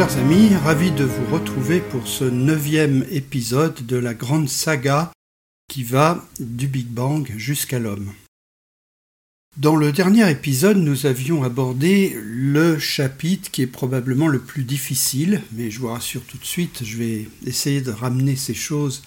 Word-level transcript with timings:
Chers 0.00 0.16
amis, 0.16 0.54
ravi 0.54 0.90
de 0.92 1.04
vous 1.04 1.26
retrouver 1.26 1.80
pour 1.80 2.08
ce 2.08 2.24
neuvième 2.24 3.04
épisode 3.10 3.84
de 3.84 3.96
la 3.98 4.14
grande 4.14 4.48
saga 4.48 5.12
qui 5.68 5.84
va 5.84 6.26
du 6.38 6.68
Big 6.68 6.86
Bang 6.86 7.30
jusqu'à 7.36 7.78
l'homme. 7.78 8.10
Dans 9.58 9.76
le 9.76 9.92
dernier 9.92 10.30
épisode, 10.30 10.78
nous 10.78 11.04
avions 11.04 11.44
abordé 11.44 12.16
le 12.18 12.78
chapitre 12.78 13.50
qui 13.50 13.60
est 13.60 13.66
probablement 13.66 14.28
le 14.28 14.38
plus 14.38 14.64
difficile, 14.64 15.42
mais 15.52 15.70
je 15.70 15.80
vous 15.80 15.88
rassure 15.88 16.22
tout 16.24 16.38
de 16.38 16.46
suite, 16.46 16.82
je 16.82 16.96
vais 16.96 17.28
essayer 17.44 17.82
de 17.82 17.90
ramener 17.90 18.36
ces 18.36 18.54
choses 18.54 19.02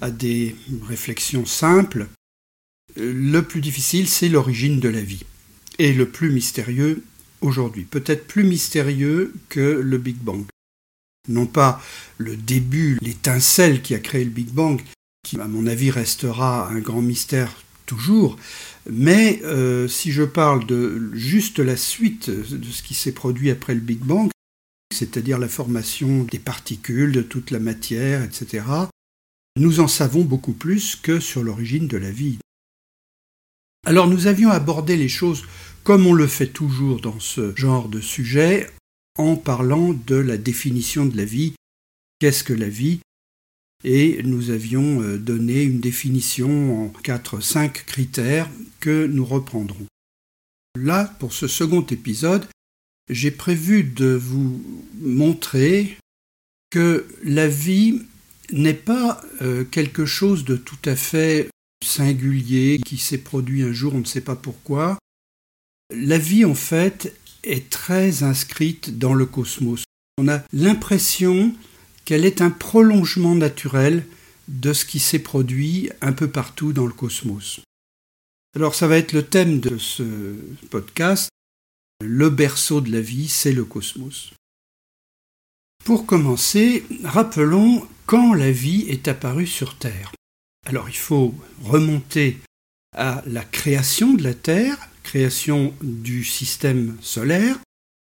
à 0.00 0.10
des 0.10 0.56
réflexions 0.88 1.46
simples. 1.46 2.08
Le 2.96 3.42
plus 3.42 3.60
difficile, 3.60 4.08
c'est 4.08 4.28
l'origine 4.28 4.80
de 4.80 4.88
la 4.88 5.02
vie. 5.02 5.22
Et 5.78 5.92
le 5.92 6.08
plus 6.08 6.32
mystérieux, 6.32 7.04
aujourd'hui, 7.42 7.84
peut-être 7.84 8.26
plus 8.26 8.44
mystérieux 8.44 9.34
que 9.48 9.60
le 9.60 9.98
Big 9.98 10.16
Bang. 10.16 10.44
Non 11.28 11.46
pas 11.46 11.80
le 12.18 12.36
début, 12.36 12.98
l'étincelle 13.00 13.82
qui 13.82 13.94
a 13.94 13.98
créé 13.98 14.24
le 14.24 14.30
Big 14.30 14.48
Bang, 14.48 14.80
qui 15.22 15.38
à 15.38 15.46
mon 15.46 15.66
avis 15.66 15.90
restera 15.90 16.68
un 16.68 16.80
grand 16.80 17.02
mystère 17.02 17.54
toujours, 17.86 18.36
mais 18.90 19.40
euh, 19.44 19.86
si 19.86 20.12
je 20.12 20.22
parle 20.22 20.66
de 20.66 21.10
juste 21.12 21.58
la 21.58 21.76
suite 21.76 22.30
de 22.30 22.70
ce 22.70 22.82
qui 22.82 22.94
s'est 22.94 23.12
produit 23.12 23.50
après 23.50 23.74
le 23.74 23.80
Big 23.80 24.00
Bang, 24.00 24.30
c'est-à-dire 24.92 25.38
la 25.38 25.48
formation 25.48 26.24
des 26.24 26.38
particules, 26.38 27.12
de 27.12 27.22
toute 27.22 27.50
la 27.50 27.60
matière, 27.60 28.22
etc., 28.22 28.64
nous 29.58 29.80
en 29.80 29.88
savons 29.88 30.22
beaucoup 30.22 30.52
plus 30.52 30.96
que 30.96 31.20
sur 31.20 31.42
l'origine 31.42 31.86
de 31.86 31.96
la 31.96 32.10
vie. 32.10 32.38
Alors 33.84 34.06
nous 34.06 34.26
avions 34.26 34.50
abordé 34.50 34.96
les 34.96 35.08
choses 35.08 35.44
comme 35.84 36.06
on 36.06 36.12
le 36.12 36.26
fait 36.26 36.48
toujours 36.48 37.00
dans 37.00 37.18
ce 37.20 37.54
genre 37.56 37.88
de 37.88 38.00
sujet, 38.00 38.70
en 39.18 39.36
parlant 39.36 39.92
de 39.92 40.14
la 40.14 40.36
définition 40.36 41.06
de 41.06 41.16
la 41.16 41.24
vie. 41.24 41.54
Qu'est-ce 42.18 42.44
que 42.44 42.52
la 42.52 42.68
vie 42.68 43.00
Et 43.84 44.22
nous 44.22 44.50
avions 44.50 45.02
euh, 45.02 45.18
donné 45.18 45.62
une 45.62 45.80
définition 45.80 46.86
en 46.86 46.88
4-5 47.02 47.72
critères 47.72 48.48
que 48.80 49.06
nous 49.06 49.24
reprendrons. 49.24 49.86
Là, 50.78 51.04
pour 51.18 51.32
ce 51.32 51.48
second 51.48 51.84
épisode, 51.86 52.46
j'ai 53.10 53.30
prévu 53.30 53.82
de 53.82 54.14
vous 54.14 54.62
montrer 55.00 55.98
que 56.70 57.06
la 57.24 57.48
vie 57.48 58.02
n'est 58.52 58.72
pas 58.72 59.20
euh, 59.42 59.64
quelque 59.64 60.06
chose 60.06 60.44
de 60.44 60.56
tout 60.56 60.78
à 60.84 60.96
fait 60.96 61.48
singulier 61.84 62.78
qui 62.84 62.96
s'est 62.96 63.18
produit 63.18 63.62
un 63.62 63.72
jour, 63.72 63.94
on 63.94 63.98
ne 63.98 64.04
sait 64.04 64.20
pas 64.20 64.36
pourquoi, 64.36 64.98
la 65.94 66.18
vie, 66.18 66.44
en 66.44 66.54
fait, 66.54 67.14
est 67.42 67.70
très 67.70 68.22
inscrite 68.22 68.98
dans 68.98 69.14
le 69.14 69.26
cosmos. 69.26 69.84
On 70.18 70.28
a 70.28 70.42
l'impression 70.52 71.54
qu'elle 72.04 72.24
est 72.24 72.40
un 72.40 72.50
prolongement 72.50 73.34
naturel 73.34 74.04
de 74.48 74.72
ce 74.72 74.84
qui 74.84 74.98
s'est 74.98 75.18
produit 75.18 75.90
un 76.00 76.12
peu 76.12 76.28
partout 76.28 76.72
dans 76.72 76.86
le 76.86 76.92
cosmos. 76.92 77.60
Alors 78.54 78.74
ça 78.74 78.86
va 78.86 78.98
être 78.98 79.12
le 79.12 79.24
thème 79.24 79.60
de 79.60 79.78
ce 79.78 80.36
podcast. 80.70 81.30
Le 82.02 82.28
berceau 82.28 82.80
de 82.80 82.90
la 82.92 83.00
vie, 83.00 83.28
c'est 83.28 83.52
le 83.52 83.64
cosmos. 83.64 84.32
Pour 85.84 86.04
commencer, 86.04 86.84
rappelons 87.02 87.86
quand 88.06 88.34
la 88.34 88.50
vie 88.52 88.84
est 88.88 89.08
apparue 89.08 89.46
sur 89.46 89.78
Terre. 89.78 90.12
Alors 90.66 90.88
il 90.88 90.96
faut 90.96 91.34
remonter 91.62 92.38
à 92.96 93.22
la 93.26 93.44
création 93.44 94.12
de 94.12 94.22
la 94.22 94.34
Terre, 94.34 94.76
création 95.02 95.74
du 95.82 96.24
système 96.24 96.96
solaire, 97.00 97.58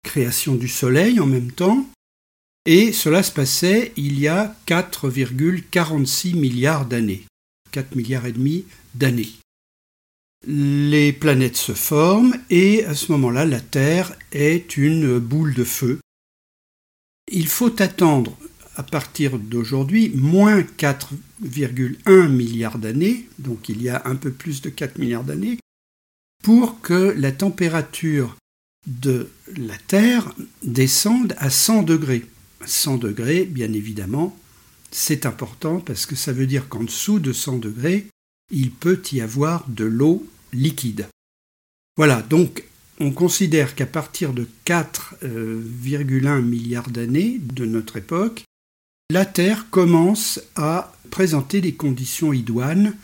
création 0.04 0.56
du 0.56 0.68
Soleil 0.68 1.20
en 1.20 1.26
même 1.26 1.52
temps, 1.52 1.88
et 2.66 2.94
cela 2.94 3.24
se 3.24 3.32
passait 3.32 3.92
il 3.98 4.20
y 4.20 4.28
a 4.28 4.56
4,46 4.68 6.36
milliards 6.36 6.86
d'années, 6.86 7.24
4 7.72 7.96
milliards 7.96 8.26
et 8.26 8.32
demi 8.32 8.66
d'années. 8.96 9.34
Les 10.46 11.14
planètes 11.14 11.58
se 11.58 11.74
forment 11.74 12.36
et 12.50 12.86
à 12.86 12.96
ce 12.96 13.12
moment-là, 13.14 13.46
la 13.46 13.62
Terre 13.62 14.14
est 14.32 14.78
une 14.78 15.20
boule 15.20 15.54
de 15.54 15.64
feu. 15.64 16.00
Il 17.32 17.48
faut 17.48 17.82
attendre 17.82 18.38
à 18.76 18.84
partir 18.84 19.38
d'aujourd'hui 19.40 20.12
moins 20.16 20.62
4,1 20.62 22.28
milliards 22.28 22.78
d'années, 22.78 23.28
donc 23.40 23.70
il 23.70 23.82
y 23.82 23.90
a 23.90 24.02
un 24.06 24.16
peu 24.16 24.32
plus 24.32 24.62
de 24.62 24.70
4 24.70 24.98
milliards 24.98 25.24
d'années, 25.24 25.60
pour 26.44 26.82
que 26.82 27.16
la 27.18 27.32
température 27.32 28.36
de 28.86 29.30
la 29.58 29.78
Terre 29.88 30.32
descende 30.62 31.34
à 31.38 31.50
100 31.50 31.84
degrés. 31.84 32.26
100 32.66 32.98
degrés, 32.98 33.46
bien 33.46 33.74
évidemment, 33.74 34.38
c'est 34.92 35.26
important 35.26 35.80
parce 35.80 36.06
que 36.06 36.16
ça 36.16 36.34
veut 36.34 36.46
dire 36.46 36.70
qu'en 36.70 36.84
dessous 36.84 37.20
de 37.20 37.34
100 37.34 37.58
degrés, 37.58 38.08
il 38.52 38.72
peut 38.72 39.02
y 39.12 39.22
avoir 39.22 39.68
de 39.70 39.86
l'eau 39.86 40.28
liquide. 40.52 41.08
Voilà, 41.98 42.22
donc 42.22 42.66
on 43.00 43.12
considère 43.12 43.74
qu'à 43.74 43.86
partir 43.86 44.34
de 44.34 44.48
4,1 44.66 45.16
euh, 45.24 46.42
milliards 46.42 46.90
d'années 46.90 47.40
de 47.40 47.66
notre 47.66 47.98
époque, 47.98 48.44
la 49.10 49.26
Terre 49.26 49.70
commence 49.70 50.42
à 50.56 50.94
présenter 51.10 51.62
des 51.62 51.74
conditions 51.74 52.34
idoines 52.34 52.96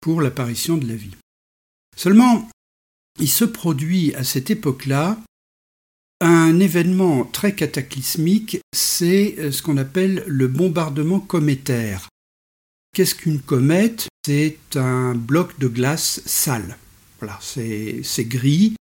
pour 0.00 0.20
l'apparition 0.20 0.76
de 0.76 0.86
la 0.86 0.94
vie. 0.94 1.16
Seulement, 1.96 2.48
il 3.18 3.28
se 3.28 3.44
produit 3.44 4.14
à 4.14 4.24
cette 4.24 4.50
époque-là 4.50 5.18
un 6.20 6.58
événement 6.60 7.24
très 7.24 7.54
cataclysmique, 7.54 8.60
c'est 8.74 9.34
euh, 9.38 9.52
ce 9.52 9.62
qu'on 9.62 9.76
appelle 9.76 10.24
le 10.26 10.48
bombardement 10.48 11.20
cométaire. 11.20 12.08
Qu'est-ce 12.94 13.14
qu'une 13.14 13.40
comète? 13.40 14.08
C'est 14.24 14.58
un 14.76 15.14
bloc 15.14 15.58
de 15.58 15.68
glace 15.68 16.22
sale. 16.24 16.78
Voilà, 17.20 17.38
c'est 17.42 18.24
gris, 18.24 18.74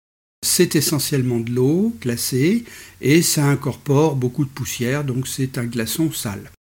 c'est 0.45 0.75
essentiellement 0.75 1.39
de 1.39 1.51
l'eau 1.51 1.95
glacée 2.01 2.63
et 3.01 3.21
ça 3.21 3.45
incorpore 3.45 4.15
beaucoup 4.15 4.45
de 4.45 4.49
poussière, 4.49 5.03
donc 5.03 5.27
c'est 5.27 5.57
un 5.57 5.65
glaçon 5.65 6.11
sale. 6.11 6.51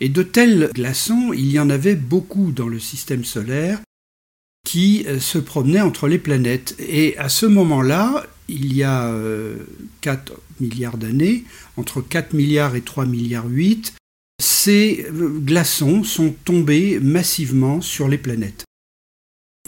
Et 0.00 0.08
de 0.08 0.22
tels 0.22 0.70
glaçons, 0.74 1.32
il 1.32 1.50
y 1.50 1.58
en 1.58 1.70
avait 1.70 1.94
beaucoup 1.94 2.52
dans 2.52 2.68
le 2.68 2.78
système 2.78 3.24
solaire, 3.24 3.80
qui 4.66 5.04
euh, 5.06 5.20
se 5.20 5.38
promenait 5.38 5.80
entre 5.80 6.08
les 6.08 6.18
planètes. 6.18 6.74
Et 6.80 7.16
à 7.18 7.28
ce 7.28 7.46
moment-là, 7.46 8.26
il 8.48 8.74
y 8.74 8.82
a 8.82 9.14
4 10.00 10.32
euh, 10.32 10.36
milliards 10.60 10.98
d'années, 10.98 11.44
entre 11.76 12.02
4 12.02 12.34
milliards 12.34 12.74
et 12.74 12.82
3 12.82 13.06
milliards 13.06 13.46
8, 13.46 13.94
ces 14.42 15.06
euh, 15.08 15.28
glaçons 15.38 16.02
sont 16.02 16.34
tombés 16.44 16.98
massivement 17.00 17.80
sur 17.80 18.08
les 18.08 18.18
planètes. 18.18 18.64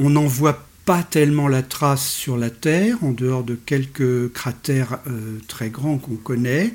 On 0.00 0.10
n'en 0.10 0.26
voit 0.26 0.66
pas 0.84 1.04
tellement 1.04 1.46
la 1.46 1.62
trace 1.62 2.10
sur 2.10 2.36
la 2.36 2.50
Terre, 2.50 2.98
en 3.02 3.12
dehors 3.12 3.44
de 3.44 3.54
quelques 3.54 4.32
cratères 4.32 5.00
très 5.46 5.68
grands 5.68 5.98
qu'on 5.98 6.16
connaît, 6.16 6.72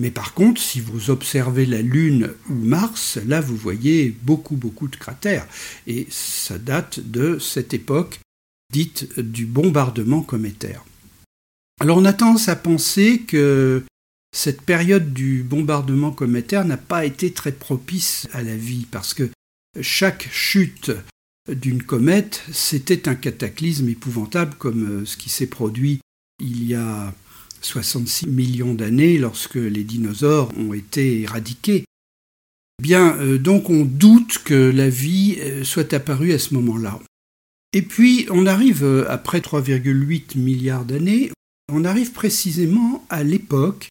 mais 0.00 0.10
par 0.10 0.34
contre, 0.34 0.60
si 0.60 0.80
vous 0.80 1.10
observez 1.10 1.66
la 1.66 1.82
Lune 1.82 2.32
ou 2.48 2.54
Mars, 2.54 3.18
là 3.26 3.40
vous 3.40 3.56
voyez 3.56 4.14
beaucoup 4.22 4.56
beaucoup 4.56 4.88
de 4.88 4.96
cratères. 4.96 5.46
Et 5.86 6.06
ça 6.10 6.58
date 6.58 7.00
de 7.00 7.38
cette 7.38 7.74
époque 7.74 8.20
dite 8.72 9.18
du 9.18 9.46
bombardement 9.46 10.22
cométaire. 10.22 10.84
Alors 11.80 11.98
on 11.98 12.04
a 12.04 12.12
tendance 12.12 12.48
à 12.48 12.56
penser 12.56 13.20
que 13.26 13.82
cette 14.36 14.62
période 14.62 15.12
du 15.12 15.42
bombardement 15.42 16.12
cométaire 16.12 16.64
n'a 16.64 16.76
pas 16.76 17.04
été 17.04 17.32
très 17.32 17.52
propice 17.52 18.28
à 18.32 18.42
la 18.42 18.56
vie, 18.56 18.86
parce 18.90 19.14
que 19.14 19.30
chaque 19.80 20.28
chute 20.30 20.92
d'une 21.48 21.82
comète, 21.82 22.44
c'était 22.52 23.08
un 23.08 23.14
cataclysme 23.14 23.88
épouvantable 23.88 24.54
comme 24.58 25.06
ce 25.06 25.16
qui 25.16 25.30
s'est 25.30 25.46
produit 25.46 26.00
il 26.40 26.64
y 26.64 26.74
a 26.74 27.12
66 27.62 28.26
millions 28.26 28.74
d'années 28.74 29.18
lorsque 29.18 29.56
les 29.56 29.84
dinosaures 29.84 30.50
ont 30.58 30.72
été 30.72 31.22
éradiqués. 31.22 31.84
Bien, 32.80 33.16
euh, 33.18 33.38
donc 33.38 33.70
on 33.70 33.84
doute 33.84 34.38
que 34.38 34.54
la 34.54 34.88
vie 34.88 35.36
euh, 35.40 35.64
soit 35.64 35.92
apparue 35.92 36.32
à 36.32 36.38
ce 36.38 36.54
moment-là. 36.54 37.00
Et 37.72 37.82
puis 37.82 38.26
on 38.30 38.46
arrive, 38.46 38.84
euh, 38.84 39.04
après 39.10 39.40
3,8 39.40 40.38
milliards 40.38 40.84
d'années, 40.84 41.30
on 41.70 41.84
arrive 41.84 42.12
précisément 42.12 43.04
à 43.10 43.22
l'époque 43.24 43.88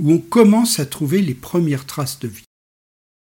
où 0.00 0.12
on 0.12 0.18
commence 0.18 0.80
à 0.80 0.86
trouver 0.86 1.22
les 1.22 1.34
premières 1.34 1.86
traces 1.86 2.18
de 2.18 2.28
vie. 2.28 2.44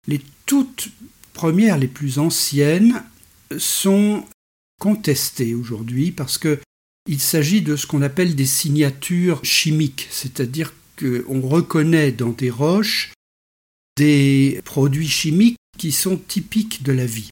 Les 0.08 0.20
toutes 0.46 0.90
premières, 1.34 1.78
les 1.78 1.88
plus 1.88 2.18
anciennes, 2.18 3.02
sont 3.58 4.24
contestées 4.80 5.54
aujourd'hui 5.54 6.10
parce 6.10 6.38
que 6.38 6.58
il 7.06 7.20
s'agit 7.20 7.62
de 7.62 7.76
ce 7.76 7.86
qu'on 7.86 8.02
appelle 8.02 8.34
des 8.34 8.46
signatures 8.46 9.44
chimiques, 9.44 10.08
c'est-à-dire 10.10 10.72
qu'on 10.98 11.40
reconnaît 11.40 12.12
dans 12.12 12.30
des 12.30 12.50
roches 12.50 13.12
des 13.96 14.60
produits 14.64 15.08
chimiques 15.08 15.56
qui 15.78 15.92
sont 15.92 16.16
typiques 16.16 16.82
de 16.82 16.92
la 16.92 17.06
vie. 17.06 17.30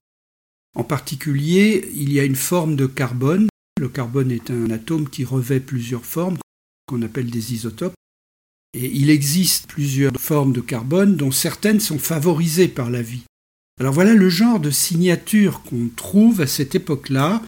En 0.77 0.85
particulier, 0.85 1.91
il 1.95 2.13
y 2.13 2.21
a 2.21 2.25
une 2.25 2.37
forme 2.37 2.77
de 2.77 2.87
carbone. 2.87 3.49
Le 3.81 3.89
carbone 3.89 4.31
est 4.31 4.51
un 4.51 4.71
atome 4.71 5.09
qui 5.09 5.25
revêt 5.25 5.61
plusieurs 5.61 6.05
formes, 6.05 6.39
qu'on 6.87 7.03
appelle 7.03 7.31
des 7.31 7.53
isotopes. 7.53 7.95
Et 8.75 8.91
il 8.95 9.11
existe 9.11 9.67
plusieurs 9.67 10.13
formes 10.19 10.53
de 10.53 10.61
carbone 10.61 11.17
dont 11.17 11.31
certaines 11.31 11.81
sont 11.81 11.99
favorisées 11.99 12.69
par 12.69 12.91
la 12.91 13.03
vie. 13.03 13.25
Alors 13.81 13.93
voilà 13.93 14.15
le 14.15 14.29
genre 14.29 14.61
de 14.61 14.71
signature 14.71 15.63
qu'on 15.63 15.89
trouve 15.95 16.41
à 16.41 16.47
cette 16.47 16.75
époque-là 16.75 17.43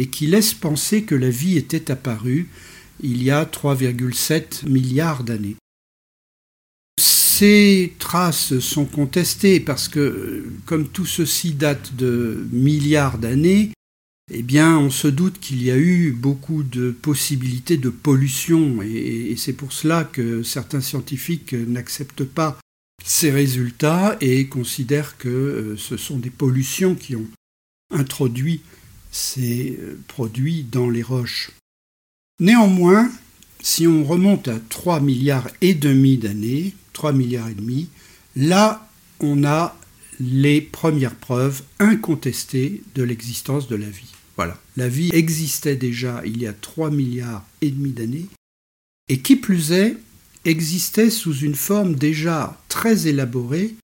et 0.00 0.06
qui 0.06 0.26
laisse 0.26 0.54
penser 0.54 1.02
que 1.02 1.14
la 1.14 1.28
vie 1.28 1.58
était 1.58 1.90
apparue 1.90 2.48
il 3.02 3.22
y 3.22 3.30
a 3.30 3.44
3,7 3.44 4.66
milliards 4.66 5.24
d'années. 5.24 5.56
Ces 6.98 7.92
traces 7.98 8.58
sont 8.60 8.86
contestées 8.86 9.60
parce 9.60 9.88
que, 9.88 10.46
comme 10.64 10.88
tout 10.88 11.04
ceci 11.04 11.52
date 11.52 11.96
de 11.96 12.46
milliards 12.50 13.18
d'années, 13.18 13.72
eh 14.32 14.42
bien, 14.42 14.78
on 14.78 14.88
se 14.88 15.08
doute 15.08 15.38
qu'il 15.38 15.62
y 15.62 15.70
a 15.70 15.76
eu 15.76 16.12
beaucoup 16.12 16.62
de 16.62 16.92
possibilités 16.92 17.76
de 17.76 17.90
pollution, 17.90 18.80
et, 18.80 19.34
c'est 19.36 19.52
pour 19.52 19.72
cela 19.72 20.04
que 20.04 20.42
certains 20.42 20.80
scientifiques 20.80 21.52
n'acceptent 21.52 22.24
pas 22.24 22.58
ces 23.04 23.30
résultats 23.30 24.16
et 24.22 24.46
considèrent 24.46 25.18
que 25.18 25.28
euh, 25.28 25.76
ce 25.76 25.98
sont 25.98 26.18
des 26.18 26.30
pollutions 26.30 26.94
qui 26.94 27.16
ont 27.16 27.28
introduit 27.90 28.60
ces 29.10 29.78
euh, 29.80 29.98
produits 30.08 30.64
dans 30.64 30.88
les 30.88 31.02
roches. 31.02 31.50
Néanmoins, 32.38 33.10
si 33.62 33.86
on 33.86 34.04
remonte 34.04 34.48
à 34.48 34.58
3 34.68 35.00
milliards 35.00 35.48
et 35.60 35.74
demi 35.74 36.16
d'années, 36.16 36.74
3 36.92 37.12
milliards 37.12 37.48
et 37.48 37.54
demi, 37.54 37.88
là 38.36 38.88
on 39.20 39.44
a 39.44 39.76
les 40.18 40.60
premières 40.60 41.14
preuves 41.14 41.62
incontestées 41.78 42.82
de 42.94 43.02
l'existence 43.02 43.68
de 43.68 43.76
la 43.76 43.88
vie. 43.88 44.12
Voilà, 44.36 44.58
la 44.76 44.88
vie 44.88 45.10
existait 45.12 45.76
déjà 45.76 46.22
il 46.24 46.40
y 46.40 46.46
a 46.46 46.52
3 46.52 46.90
milliards 46.90 47.44
et 47.60 47.70
demi 47.70 47.90
d'années, 47.90 48.26
et 49.08 49.20
qui 49.20 49.36
plus 49.36 49.72
est, 49.72 49.96
existait 50.44 51.10
sous 51.10 51.36
une 51.38 51.54
forme 51.54 51.94
déjà 51.94 52.58
très 52.68 53.06
élaborée, 53.06 53.74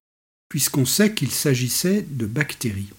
puisqu'on 0.49 0.85
sait 0.85 1.13
qu'il 1.13 1.31
s'agissait 1.31 2.05
de 2.09 2.25
bactéries. 2.25 2.89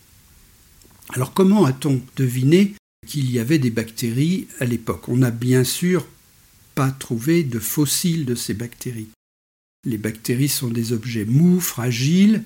Alors 1.15 1.33
comment 1.33 1.65
a-t-on 1.65 2.01
deviné 2.17 2.75
qu'il 3.07 3.31
y 3.31 3.39
avait 3.39 3.59
des 3.59 3.71
bactéries 3.71 4.47
à 4.61 4.65
l'époque? 4.65 5.09
On 5.09 5.17
n'a 5.17 5.31
bien 5.31 5.65
sûr 5.65 6.07
pas 6.75 6.91
trouvé 6.91 7.43
de 7.43 7.59
fossiles 7.59 8.25
de 8.25 8.35
ces 8.35 8.55
bactéries. 8.55 9.09
Les 9.85 9.99
bactéries 9.99 10.49
sont 10.49 10.69
des 10.69 10.93
objets 10.93 11.25
mous, 11.25 11.61
fragiles. 11.61 12.43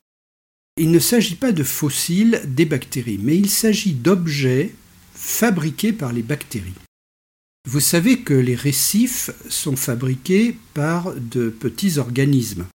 Il 0.79 0.91
ne 0.91 0.99
s'agit 0.99 1.35
pas 1.35 1.53
de 1.53 1.65
fossiles 1.65 2.41
des 2.47 2.65
bactéries, 2.65 3.19
mais 3.21 3.37
il 3.37 3.51
s'agit 3.51 3.95
d'objets 3.95 4.75
fabriqués 5.15 5.93
par 5.93 6.13
les 6.13 6.23
bactéries. 6.23 6.73
Vous 7.69 7.81
savez 7.81 8.21
que 8.21 8.35
les 8.35 8.55
récifs 8.55 9.31
sont 9.49 9.77
fabriqués 9.77 10.57
par 10.75 11.15
de 11.15 11.49
petits 11.49 11.99
organismes 11.99 12.67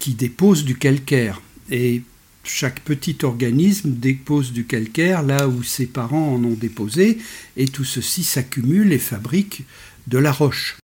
qui 0.00 0.14
déposent 0.14 0.64
du 0.64 0.76
calcaire. 0.76 1.42
Et 1.70 2.02
chaque 2.44 2.80
petit 2.80 3.18
organisme 3.22 3.92
dépose 3.92 4.52
du 4.52 4.66
calcaire 4.66 5.22
là 5.22 5.48
où 5.48 5.62
ses 5.62 5.86
parents 5.86 6.34
en 6.34 6.44
ont 6.44 6.54
déposé, 6.54 7.18
et 7.56 7.68
tout 7.68 7.84
ceci 7.84 8.24
s'accumule 8.24 8.92
et 8.92 8.98
fabrique 8.98 9.64
de 10.06 10.18
la 10.18 10.32
roche. 10.32 10.76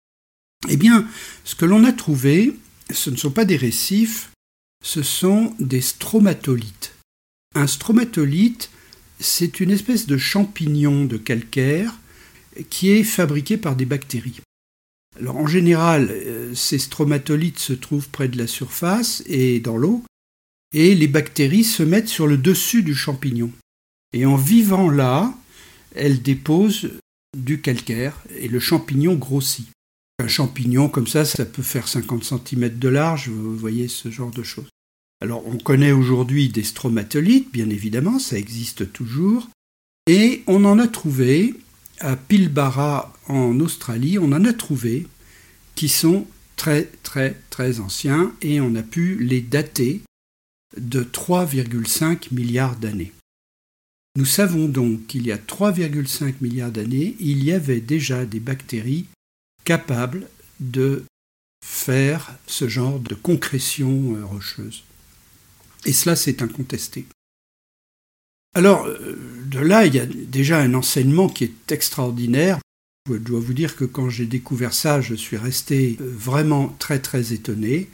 Eh 0.67 0.77
bien, 0.77 1.07
ce 1.43 1.55
que 1.55 1.65
l'on 1.65 1.83
a 1.83 1.91
trouvé, 1.91 2.55
ce 2.91 3.09
ne 3.09 3.15
sont 3.15 3.31
pas 3.31 3.45
des 3.45 3.57
récifs, 3.57 4.31
ce 4.83 5.01
sont 5.01 5.55
des 5.59 5.81
stromatolites. 5.81 6.93
Un 7.55 7.67
stromatolite, 7.67 8.69
c'est 9.19 9.59
une 9.59 9.71
espèce 9.71 10.07
de 10.07 10.17
champignon 10.17 11.05
de 11.05 11.17
calcaire 11.17 11.97
qui 12.69 12.89
est 12.91 13.03
fabriqué 13.03 13.57
par 13.57 13.75
des 13.75 13.85
bactéries. 13.85 14.41
Alors 15.17 15.37
en 15.37 15.47
général, 15.47 16.09
euh, 16.11 16.53
ces 16.53 16.77
stromatolites 16.77 17.59
se 17.59 17.73
trouvent 17.73 18.09
près 18.09 18.27
de 18.27 18.37
la 18.37 18.47
surface 18.47 19.23
et 19.27 19.59
dans 19.59 19.77
l'eau, 19.77 20.03
et 20.75 20.93
les 20.93 21.07
bactéries 21.07 21.63
se 21.63 21.83
mettent 21.83 22.09
sur 22.09 22.27
le 22.27 22.37
dessus 22.37 22.83
du 22.83 22.93
champignon. 22.93 23.49
Et 24.11 24.25
en 24.25 24.35
vivant 24.35 24.89
là, 24.89 25.33
elles 25.95 26.21
déposent 26.21 26.91
du 27.35 27.61
calcaire 27.61 28.21
et 28.37 28.49
le 28.49 28.59
champignon 28.59 29.15
grossit. 29.15 29.69
Un 30.19 30.27
champignon 30.27 30.89
comme 30.89 31.07
ça, 31.07 31.23
ça 31.23 31.45
peut 31.45 31.63
faire 31.63 31.87
50 31.87 32.25
cm 32.25 32.77
de 32.77 32.89
large, 32.89 33.29
vous 33.29 33.55
voyez 33.55 33.87
ce 33.87 34.11
genre 34.11 34.31
de 34.31 34.43
choses. 34.43 34.67
Alors 35.21 35.47
on 35.47 35.57
connaît 35.57 35.93
aujourd'hui 35.93 36.49
des 36.49 36.63
stromatolites, 36.63 37.51
bien 37.53 37.69
évidemment, 37.69 38.19
ça 38.19 38.37
existe 38.37 38.91
toujours, 38.91 39.49
et 40.07 40.43
on 40.45 40.65
en 40.65 40.77
a 40.77 40.87
trouvé 40.87 41.53
à 41.99 42.17
Pilbara 42.17 43.13
en 43.27 43.61
Australie, 43.61 44.19
on 44.19 44.33
en 44.33 44.43
a 44.43 44.51
trouvé 44.51 45.07
qui 45.75 45.87
sont 45.87 46.27
très 46.57 46.89
très 47.03 47.37
très 47.49 47.79
anciens 47.79 48.33
et 48.41 48.59
on 48.59 48.75
a 48.75 48.83
pu 48.83 49.17
les 49.19 49.41
dater 49.41 50.01
de 50.77 51.03
3,5 51.03 52.33
milliards 52.33 52.75
d'années. 52.75 53.11
Nous 54.17 54.25
savons 54.25 54.67
donc 54.67 55.07
qu'il 55.07 55.25
y 55.27 55.31
a 55.31 55.37
3,5 55.37 56.35
milliards 56.41 56.71
d'années, 56.71 57.15
il 57.19 57.43
y 57.43 57.51
avait 57.51 57.81
déjà 57.81 58.25
des 58.25 58.39
bactéries 58.39 59.05
capables 59.65 60.27
de 60.59 61.03
faire 61.65 62.37
ce 62.47 62.69
genre 62.69 62.99
de 62.99 63.15
concrétion 63.15 64.15
euh, 64.15 64.25
rocheuse. 64.25 64.83
Et 65.85 65.93
cela, 65.93 66.15
c'est 66.15 66.41
incontesté. 66.41 67.05
Alors, 68.53 68.85
euh, 68.85 69.17
de 69.47 69.59
là, 69.59 69.85
il 69.85 69.95
y 69.95 69.99
a 69.99 70.05
déjà 70.05 70.59
un 70.59 70.73
enseignement 70.75 71.27
qui 71.27 71.43
est 71.43 71.71
extraordinaire. 71.71 72.59
Je 73.09 73.17
dois 73.17 73.39
vous 73.39 73.53
dire 73.53 73.75
que 73.75 73.85
quand 73.85 74.09
j'ai 74.09 74.25
découvert 74.25 74.73
ça, 74.73 75.01
je 75.01 75.13
suis 75.13 75.37
resté 75.37 75.97
euh, 75.99 76.05
vraiment 76.07 76.69
très 76.79 76.99
très 76.99 77.33
étonné. 77.33 77.89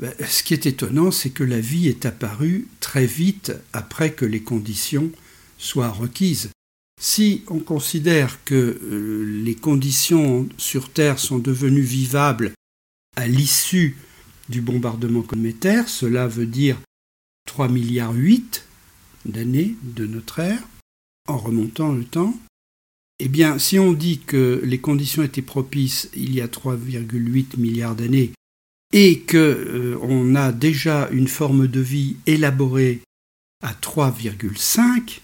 Ben, 0.00 0.12
ce 0.26 0.42
qui 0.42 0.54
est 0.54 0.66
étonnant, 0.66 1.10
c'est 1.10 1.30
que 1.30 1.44
la 1.44 1.60
vie 1.60 1.88
est 1.88 2.04
apparue 2.04 2.66
très 2.80 3.06
vite 3.06 3.52
après 3.72 4.12
que 4.12 4.24
les 4.24 4.42
conditions 4.42 5.12
soient 5.56 5.90
requises. 5.90 6.50
Si 7.00 7.42
on 7.48 7.60
considère 7.60 8.42
que 8.44 8.54
euh, 8.54 9.42
les 9.44 9.54
conditions 9.54 10.48
sur 10.58 10.90
Terre 10.90 11.18
sont 11.18 11.38
devenues 11.38 11.82
vivables 11.82 12.52
à 13.16 13.28
l'issue 13.28 13.96
du 14.48 14.60
bombardement 14.60 15.22
cométaire, 15.22 15.88
cela 15.88 16.26
veut 16.26 16.46
dire 16.46 16.76
3 17.46 17.68
milliards 17.68 18.14
8 18.14 18.64
d'années 19.26 19.74
de 19.82 20.06
notre 20.06 20.40
ère, 20.40 20.62
en 21.28 21.38
remontant 21.38 21.92
le 21.92 22.04
temps, 22.04 22.34
eh 23.20 23.28
bien, 23.28 23.58
si 23.58 23.78
on 23.78 23.92
dit 23.92 24.18
que 24.18 24.60
les 24.64 24.78
conditions 24.78 25.22
étaient 25.22 25.40
propices 25.40 26.10
il 26.14 26.34
y 26.34 26.40
a 26.40 26.48
3,8 26.48 27.58
milliards 27.58 27.94
d'années 27.94 28.32
et 28.94 29.18
que 29.18 29.36
euh, 29.36 29.98
on 30.02 30.36
a 30.36 30.52
déjà 30.52 31.08
une 31.10 31.26
forme 31.26 31.66
de 31.66 31.80
vie 31.80 32.16
élaborée 32.26 33.00
à 33.60 33.72
3,5, 33.72 35.18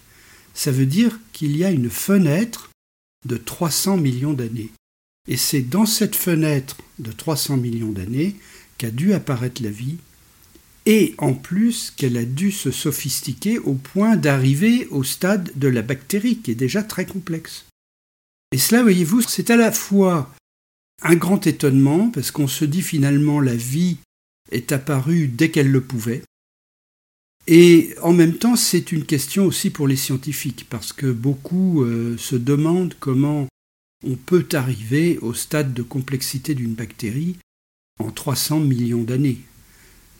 ça 0.53 0.71
veut 0.71 0.85
dire 0.85 1.17
qu'il 1.31 1.55
y 1.55 1.63
a 1.63 1.71
une 1.71 1.89
fenêtre 1.89 2.69
de 3.25 3.37
300 3.37 3.95
millions 3.95 4.33
d'années. 4.33 4.71
Et 5.27 5.37
c'est 5.37 5.61
dans 5.61 5.85
cette 5.85 6.17
fenêtre 6.17 6.75
de 6.99 7.13
300 7.13 7.55
millions 7.55 7.93
d'années 7.93 8.35
qu'a 8.77 8.91
dû 8.91 9.13
apparaître 9.13 9.63
la 9.63 9.69
vie 9.69 9.97
et 10.85 11.15
en 11.17 11.33
plus 11.33 11.93
qu'elle 11.95 12.17
a 12.17 12.25
dû 12.25 12.51
se 12.51 12.71
sophistiquer 12.71 13.57
au 13.59 13.75
point 13.75 14.17
d'arriver 14.17 14.87
au 14.87 15.03
stade 15.03 15.49
de 15.55 15.69
la 15.69 15.81
bactérie, 15.81 16.39
qui 16.39 16.51
est 16.51 16.55
déjà 16.55 16.83
très 16.83 17.05
complexe. 17.05 17.65
Et 18.51 18.57
cela, 18.57 18.81
voyez-vous, 18.81 19.21
c'est 19.21 19.49
à 19.49 19.55
la 19.55 19.71
fois 19.71 20.29
un 21.01 21.15
grand 21.15 21.47
étonnement, 21.47 22.09
parce 22.09 22.31
qu'on 22.31 22.47
se 22.47 22.65
dit 22.65 22.81
finalement 22.81 23.39
la 23.39 23.55
vie 23.55 23.97
est 24.51 24.71
apparue 24.71 25.27
dès 25.27 25.49
qu'elle 25.51 25.71
le 25.71 25.81
pouvait, 25.81 26.23
et 27.47 27.95
en 28.01 28.13
même 28.13 28.37
temps 28.37 28.55
c'est 28.55 28.91
une 28.91 29.05
question 29.05 29.45
aussi 29.45 29.69
pour 29.69 29.87
les 29.87 29.95
scientifiques, 29.95 30.67
parce 30.69 30.93
que 30.93 31.11
beaucoup 31.11 31.83
euh, 31.83 32.17
se 32.17 32.35
demandent 32.35 32.95
comment 32.99 33.47
on 34.05 34.15
peut 34.15 34.47
arriver 34.53 35.17
au 35.19 35.33
stade 35.33 35.73
de 35.73 35.83
complexité 35.83 36.55
d'une 36.55 36.73
bactérie 36.73 37.37
en 37.99 38.11
300 38.11 38.59
millions 38.59 39.03
d'années 39.03 39.41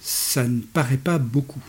ça 0.01 0.47
ne 0.47 0.59
paraît 0.59 0.97
pas 0.97 1.19
beaucoup. 1.19 1.61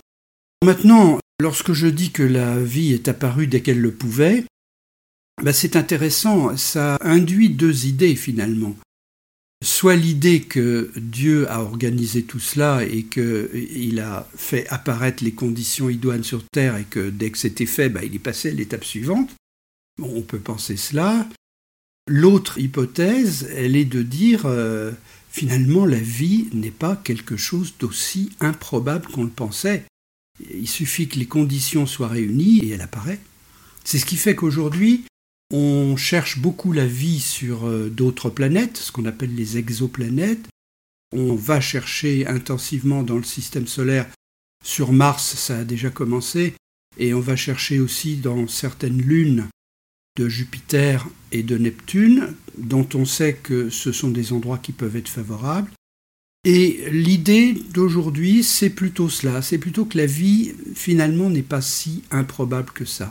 Maintenant, 0.64 1.18
lorsque 1.40 1.72
je 1.72 1.86
dis 1.86 2.10
que 2.10 2.22
la 2.22 2.58
vie 2.58 2.92
est 2.92 3.08
apparue 3.08 3.46
dès 3.46 3.60
qu'elle 3.60 3.80
le 3.80 3.92
pouvait, 3.92 4.44
ben 5.42 5.52
c'est 5.52 5.76
intéressant, 5.76 6.56
ça 6.56 6.96
induit 7.00 7.50
deux 7.50 7.86
idées 7.86 8.16
finalement. 8.16 8.76
Soit 9.62 9.96
l'idée 9.96 10.40
que 10.40 10.90
Dieu 10.96 11.50
a 11.50 11.60
organisé 11.60 12.24
tout 12.24 12.40
cela 12.40 12.84
et 12.84 13.04
qu'il 13.04 14.00
a 14.00 14.28
fait 14.34 14.66
apparaître 14.68 15.22
les 15.22 15.32
conditions 15.32 15.88
idoines 15.88 16.24
sur 16.24 16.42
Terre 16.48 16.76
et 16.76 16.84
que 16.84 17.10
dès 17.10 17.30
que 17.30 17.38
c'était 17.38 17.66
fait, 17.66 17.88
ben 17.88 18.02
il 18.04 18.14
est 18.14 18.18
passé 18.18 18.50
à 18.50 18.52
l'étape 18.52 18.84
suivante. 18.84 19.30
on 20.00 20.22
peut 20.22 20.40
penser 20.40 20.76
cela. 20.76 21.28
L'autre 22.08 22.58
hypothèse, 22.58 23.48
elle 23.54 23.76
est 23.76 23.84
de 23.84 24.02
dire 24.02 24.42
euh, 24.46 24.90
Finalement, 25.32 25.86
la 25.86 25.98
vie 25.98 26.50
n'est 26.52 26.70
pas 26.70 26.94
quelque 26.94 27.38
chose 27.38 27.72
d'aussi 27.78 28.32
improbable 28.40 29.06
qu'on 29.06 29.24
le 29.24 29.30
pensait. 29.30 29.86
Il 30.52 30.68
suffit 30.68 31.08
que 31.08 31.18
les 31.18 31.26
conditions 31.26 31.86
soient 31.86 32.08
réunies 32.08 32.58
et 32.58 32.68
elle 32.72 32.82
apparaît. 32.82 33.18
C'est 33.82 33.98
ce 33.98 34.04
qui 34.04 34.18
fait 34.18 34.34
qu'aujourd'hui, 34.34 35.04
on 35.52 35.96
cherche 35.96 36.38
beaucoup 36.38 36.72
la 36.72 36.86
vie 36.86 37.20
sur 37.20 37.68
euh, 37.68 37.90
d'autres 37.90 38.30
planètes, 38.30 38.78
ce 38.78 38.90
qu'on 38.90 39.04
appelle 39.04 39.34
les 39.34 39.58
exoplanètes, 39.58 40.48
On 41.14 41.34
va 41.34 41.60
chercher 41.60 42.26
intensivement 42.26 43.02
dans 43.02 43.18
le 43.18 43.22
système 43.22 43.66
solaire. 43.66 44.08
Sur 44.64 44.92
Mars, 44.92 45.34
ça 45.34 45.58
a 45.58 45.64
déjà 45.64 45.90
commencé. 45.90 46.54
Et 46.98 47.12
on 47.12 47.20
va 47.20 47.36
chercher 47.36 47.80
aussi 47.80 48.16
dans 48.16 48.48
certaines 48.48 49.00
lunes 49.00 49.48
de 50.18 50.28
Jupiter 50.28 51.06
et 51.30 51.42
de 51.42 51.58
Neptune, 51.58 52.34
dont 52.56 52.88
on 52.94 53.04
sait 53.04 53.34
que 53.34 53.68
ce 53.68 53.92
sont 53.92 54.10
des 54.10 54.32
endroits 54.32 54.58
qui 54.58 54.72
peuvent 54.72 54.96
être 54.96 55.08
favorables. 55.08 55.70
Et 56.44 56.90
l'idée 56.90 57.54
d'aujourd'hui, 57.72 58.42
c'est 58.42 58.70
plutôt 58.70 59.08
cela, 59.08 59.42
c'est 59.42 59.58
plutôt 59.58 59.84
que 59.84 59.98
la 59.98 60.06
vie, 60.06 60.54
finalement, 60.74 61.30
n'est 61.30 61.42
pas 61.42 61.62
si 61.62 62.02
improbable 62.10 62.72
que 62.72 62.84
ça. 62.84 63.10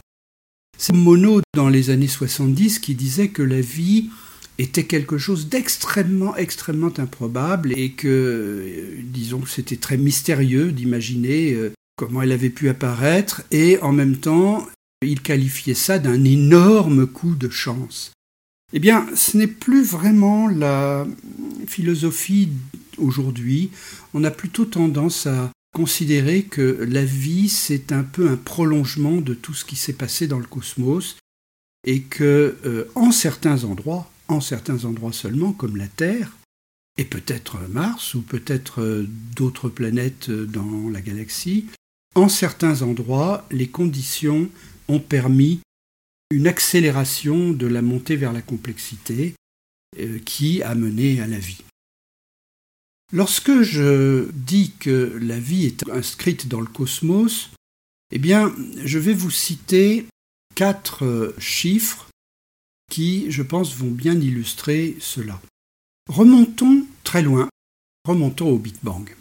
C'est 0.84 0.96
Monod 0.96 1.44
dans 1.56 1.70
les 1.70 1.92
années 1.92 2.08
70 2.08 2.80
qui 2.80 2.96
disait 2.96 3.28
que 3.28 3.44
la 3.44 3.62
vie 3.62 4.10
était 4.58 4.86
quelque 4.86 5.20
chose 5.20 5.48
d'extrêmement, 5.48 6.36
extrêmement 6.36 6.92
improbable 6.98 7.72
et 7.78 7.92
que, 7.92 8.08
euh, 8.08 9.00
disons 9.04 9.46
c'était 9.46 9.76
très 9.76 9.98
mystérieux 9.98 10.72
d'imaginer 10.72 11.54
euh, 11.54 11.72
comment 11.98 12.24
elle 12.24 12.32
avait 12.32 12.50
pu 12.50 12.68
apparaître 12.68 13.44
et 13.52 13.78
en 13.84 13.92
même 13.92 14.18
temps, 14.18 14.66
il 15.06 15.22
qualifiait 15.22 15.76
ça 15.76 16.00
d'un 16.00 16.24
énorme 16.24 17.06
coup 17.06 17.36
de 17.36 17.50
chance. 17.50 18.12
Eh 18.74 18.80
bien, 18.80 19.06
ce 19.14 19.38
n'est 19.38 19.46
plus 19.46 19.84
vraiment 19.84 20.48
la 20.48 21.06
philosophie 21.68 22.50
aujourd'hui. 22.98 23.70
On 24.16 24.24
a 24.24 24.32
plutôt 24.32 24.66
tendance 24.66 25.28
à 25.28 25.52
considérer 25.74 26.44
que 26.44 26.86
la 26.88 27.06
vie, 27.06 27.50
c'est 27.50 27.92
un 27.92 28.04
peu 28.04 28.30
un 28.30 28.38
prolongement 28.38 29.22
de 29.22 29.34
tout 29.34 29.54
ce 29.54 29.66
qui 29.66 29.76
s'est 29.76 29.94
passé 29.94 30.28
dans 30.28 30.40
le 30.40 30.46
cosmos 30.46 31.18
et 31.86 32.02
que, 32.02 32.58
euh, 32.66 32.86
en 32.96 33.12
certains 33.12 33.64
endroits, 33.64 34.12
en 34.28 34.42
certains 34.42 34.86
endroits 34.86 35.14
seulement, 35.14 35.54
comme 35.54 35.78
la 35.78 35.88
Terre, 35.88 36.32
et 36.98 37.06
peut-être 37.06 37.58
Mars 37.70 38.14
ou 38.14 38.22
peut-être 38.22 38.82
euh, 38.82 39.08
d'autres 39.36 39.70
planètes 39.70 40.30
euh, 40.30 40.46
dans 40.46 40.90
la 40.90 41.02
galaxie, 41.02 41.66
en 42.16 42.28
certains 42.28 42.82
endroits, 42.82 43.46
les 43.52 43.68
conditions 43.68 44.50
ont 44.88 45.00
permis 45.00 45.62
une 46.32 46.48
accélération 46.48 47.52
de 47.52 47.68
la 47.68 47.82
montée 47.82 48.16
vers 48.16 48.34
la 48.34 48.42
complexité 48.42 49.34
euh, 50.00 50.20
qui 50.26 50.62
a 50.64 50.76
mené 50.76 51.22
à 51.22 51.28
la 51.28 51.40
vie. 51.40 51.64
Lorsque 53.14 53.62
je 53.62 54.30
dis 54.32 54.72
que 54.80 55.18
la 55.22 55.38
vie 55.38 55.66
est 55.66 55.90
inscrite 55.90 56.48
dans 56.48 56.62
le 56.62 56.68
cosmos, 56.68 57.50
eh 58.12 58.20
bien, 58.20 58.56
je 58.84 59.00
vais 59.00 59.14
vous 59.14 59.32
citer 59.32 60.06
quatre 60.56 61.06
euh, 61.06 61.36
chiffres 61.38 62.08
qui, 62.90 63.30
je 63.30 63.44
pense, 63.44 63.76
vont 63.76 63.92
bien 63.92 64.20
illustrer 64.20 64.96
cela. 65.00 65.42
Remontons 66.08 66.86
très 67.04 67.22
loin, 67.22 67.50
remontons 68.06 68.50
au 68.50 68.58
Big 68.58 68.76
Bang. 68.82 69.14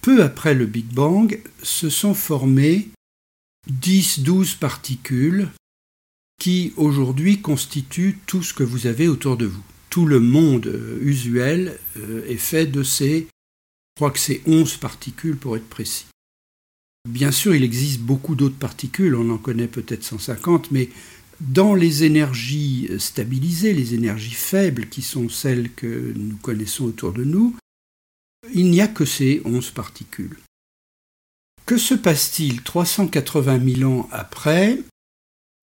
Peu 0.00 0.22
après 0.22 0.54
le 0.54 0.66
Big 0.66 0.86
Bang, 0.86 1.42
se 1.62 1.90
sont 1.90 2.14
formées 2.14 2.88
10-12 3.70 4.58
particules 4.58 5.50
qui 6.38 6.72
aujourd'hui 6.76 7.40
constituent 7.40 8.18
tout 8.26 8.42
ce 8.42 8.54
que 8.54 8.62
vous 8.62 8.86
avez 8.86 9.08
autour 9.08 9.36
de 9.36 9.46
vous. 9.46 9.64
Tout 9.96 10.04
le 10.04 10.20
monde 10.20 10.66
euh, 10.66 10.98
usuel 11.00 11.78
euh, 11.96 12.22
est 12.28 12.36
fait 12.36 12.66
de 12.66 12.82
ces, 12.82 13.28
crois 13.94 14.10
que 14.10 14.18
c'est 14.18 14.42
11 14.44 14.76
particules 14.76 15.38
pour 15.38 15.56
être 15.56 15.70
précis. 15.70 16.04
Bien 17.08 17.30
sûr, 17.30 17.54
il 17.54 17.64
existe 17.64 18.00
beaucoup 18.00 18.34
d'autres 18.34 18.58
particules, 18.58 19.14
on 19.14 19.30
en 19.30 19.38
connaît 19.38 19.68
peut-être 19.68 20.04
150, 20.04 20.70
mais 20.70 20.90
dans 21.40 21.74
les 21.74 22.04
énergies 22.04 22.90
stabilisées, 22.98 23.72
les 23.72 23.94
énergies 23.94 24.34
faibles, 24.34 24.90
qui 24.90 25.00
sont 25.00 25.30
celles 25.30 25.72
que 25.72 26.12
nous 26.14 26.36
connaissons 26.36 26.84
autour 26.84 27.14
de 27.14 27.24
nous, 27.24 27.56
il 28.52 28.70
n'y 28.70 28.82
a 28.82 28.88
que 28.88 29.06
ces 29.06 29.40
11 29.46 29.70
particules. 29.70 30.36
Que 31.64 31.78
se 31.78 31.94
passe-t-il 31.94 32.60
380 32.60 33.76
000 33.76 33.90
ans 33.90 34.08
après? 34.12 34.78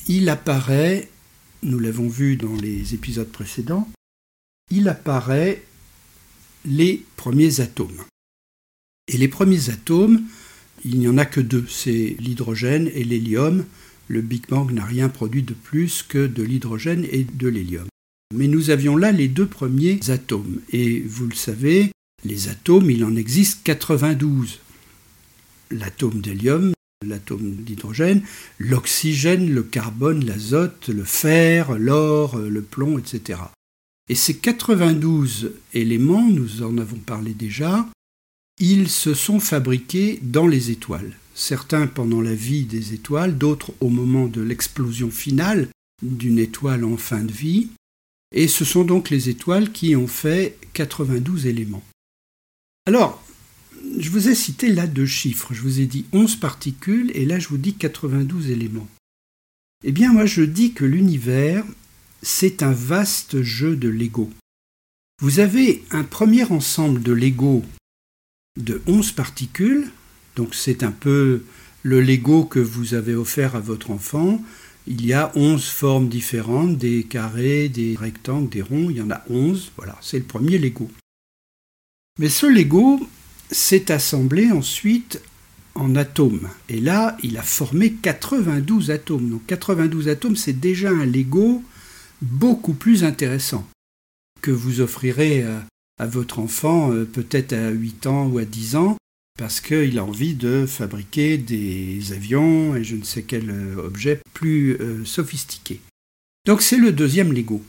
Il 0.07 0.27
apparaît, 0.27 1.11
nous 1.61 1.77
l'avons 1.77 2.07
vu 2.07 2.35
dans 2.35 2.55
les 2.55 2.95
épisodes 2.95 3.31
précédents, 3.31 3.87
il 4.71 4.87
apparaît 4.87 5.63
les 6.65 7.05
premiers 7.17 7.61
atomes. 7.61 8.03
Et 9.07 9.17
les 9.17 9.27
premiers 9.27 9.69
atomes, 9.69 10.21
il 10.85 10.99
n'y 10.99 11.07
en 11.07 11.17
a 11.17 11.25
que 11.25 11.41
deux, 11.41 11.65
c'est 11.67 12.15
l'hydrogène 12.19 12.89
et 12.93 13.03
l'hélium. 13.03 13.65
Le 14.07 14.21
Big 14.21 14.47
Bang 14.47 14.71
n'a 14.71 14.85
rien 14.85 15.09
produit 15.09 15.43
de 15.43 15.53
plus 15.53 16.03
que 16.03 16.27
de 16.27 16.43
l'hydrogène 16.43 17.05
et 17.11 17.23
de 17.23 17.47
l'hélium. 17.47 17.87
Mais 18.33 18.47
nous 18.47 18.69
avions 18.69 18.97
là 18.97 19.11
les 19.11 19.27
deux 19.27 19.45
premiers 19.45 19.99
atomes. 20.09 20.59
Et 20.71 21.01
vous 21.01 21.27
le 21.27 21.35
savez, 21.35 21.91
les 22.23 22.47
atomes, 22.47 22.89
il 22.89 23.03
en 23.05 23.15
existe 23.15 23.63
92. 23.63 24.59
L'atome 25.71 26.21
d'hélium 26.21 26.73
l'atome 27.05 27.55
d'hydrogène, 27.55 28.21
l'oxygène, 28.59 29.53
le 29.53 29.63
carbone, 29.63 30.25
l'azote, 30.25 30.87
le 30.87 31.03
fer, 31.03 31.77
l'or, 31.77 32.37
le 32.37 32.61
plomb, 32.61 32.97
etc. 32.97 33.39
Et 34.09 34.15
ces 34.15 34.35
92 34.35 35.53
éléments, 35.73 36.27
nous 36.27 36.61
en 36.61 36.77
avons 36.77 36.97
parlé 36.97 37.33
déjà, 37.33 37.87
ils 38.59 38.89
se 38.89 39.13
sont 39.13 39.39
fabriqués 39.39 40.19
dans 40.21 40.47
les 40.47 40.71
étoiles. 40.71 41.17
Certains 41.35 41.87
pendant 41.87 42.21
la 42.21 42.35
vie 42.35 42.65
des 42.65 42.93
étoiles, 42.93 43.37
d'autres 43.37 43.73
au 43.79 43.89
moment 43.89 44.27
de 44.27 44.41
l'explosion 44.41 45.09
finale 45.09 45.69
d'une 46.01 46.37
étoile 46.37 46.83
en 46.83 46.97
fin 46.97 47.23
de 47.23 47.31
vie. 47.31 47.69
Et 48.35 48.47
ce 48.47 48.65
sont 48.65 48.83
donc 48.83 49.09
les 49.09 49.29
étoiles 49.29 49.71
qui 49.71 49.95
ont 49.95 50.07
fait 50.07 50.57
92 50.73 51.47
éléments. 51.47 51.83
Alors, 52.85 53.23
je 53.97 54.09
vous 54.09 54.27
ai 54.27 54.35
cité 54.35 54.69
là 54.69 54.87
deux 54.87 55.05
chiffres. 55.05 55.53
Je 55.53 55.61
vous 55.61 55.79
ai 55.79 55.85
dit 55.85 56.05
11 56.13 56.35
particules 56.37 57.11
et 57.15 57.25
là 57.25 57.39
je 57.39 57.47
vous 57.47 57.57
dis 57.57 57.73
92 57.73 58.49
éléments. 58.49 58.87
Eh 59.83 59.91
bien 59.91 60.11
moi 60.11 60.25
je 60.25 60.41
dis 60.41 60.73
que 60.73 60.85
l'univers, 60.85 61.65
c'est 62.23 62.63
un 62.63 62.71
vaste 62.71 63.43
jeu 63.43 63.75
de 63.75 63.89
Lego. 63.89 64.31
Vous 65.21 65.39
avez 65.39 65.83
un 65.91 66.03
premier 66.03 66.43
ensemble 66.45 67.03
de 67.03 67.13
Lego 67.13 67.63
de 68.59 68.81
11 68.87 69.11
particules, 69.11 69.91
donc 70.35 70.55
c'est 70.55 70.83
un 70.83 70.91
peu 70.91 71.43
le 71.83 72.01
Lego 72.01 72.45
que 72.45 72.59
vous 72.59 72.93
avez 72.93 73.13
offert 73.13 73.55
à 73.55 73.59
votre 73.59 73.91
enfant. 73.91 74.41
Il 74.87 75.05
y 75.05 75.13
a 75.13 75.31
11 75.35 75.63
formes 75.63 76.09
différentes, 76.09 76.77
des 76.77 77.03
carrés, 77.03 77.69
des 77.69 77.95
rectangles, 77.95 78.49
des 78.49 78.61
ronds, 78.61 78.89
il 78.89 78.97
y 78.97 79.01
en 79.01 79.11
a 79.11 79.23
11, 79.29 79.71
voilà, 79.77 79.97
c'est 80.01 80.19
le 80.19 80.25
premier 80.25 80.57
Lego. 80.57 80.89
Mais 82.19 82.29
ce 82.29 82.45
Lego, 82.45 82.99
s'est 83.53 83.91
assemblé 83.91 84.51
ensuite 84.51 85.21
en 85.75 85.95
atomes. 85.95 86.49
Et 86.69 86.79
là, 86.79 87.17
il 87.23 87.37
a 87.37 87.43
formé 87.43 87.93
92 87.93 88.91
atomes. 88.91 89.29
Donc 89.29 89.45
92 89.47 90.09
atomes, 90.09 90.35
c'est 90.35 90.59
déjà 90.59 90.89
un 90.89 91.05
Lego 91.05 91.63
beaucoup 92.23 92.73
plus 92.73 93.03
intéressant 93.03 93.67
que 94.41 94.51
vous 94.51 94.81
offrirez 94.81 95.43
à, 95.43 96.05
votre 96.05 96.39
enfant 96.39 96.91
euh, 96.91 97.05
peut-être 97.05 97.53
à 97.53 97.69
8 97.69 98.07
ans 98.07 98.27
ou 98.27 98.39
à 98.39 98.45
10 98.45 98.75
ans 98.75 98.97
parce 99.37 99.61
qu'il 99.61 99.97
a 99.97 100.03
envie 100.03 100.35
de 100.35 100.65
fabriquer 100.65 101.37
des 101.37 102.11
avions 102.11 102.75
et 102.75 102.83
je 102.83 102.95
ne 102.95 103.03
sais 103.03 103.23
quel 103.23 103.49
euh, 103.49 103.77
objet 103.77 104.21
plus 104.33 104.75
euh, 104.79 105.05
sophistiqué. 105.05 105.81
Donc 106.45 106.61
c'est 106.61 106.77
le 106.77 106.91
deuxième 106.91 107.31
Lego. 107.31 107.63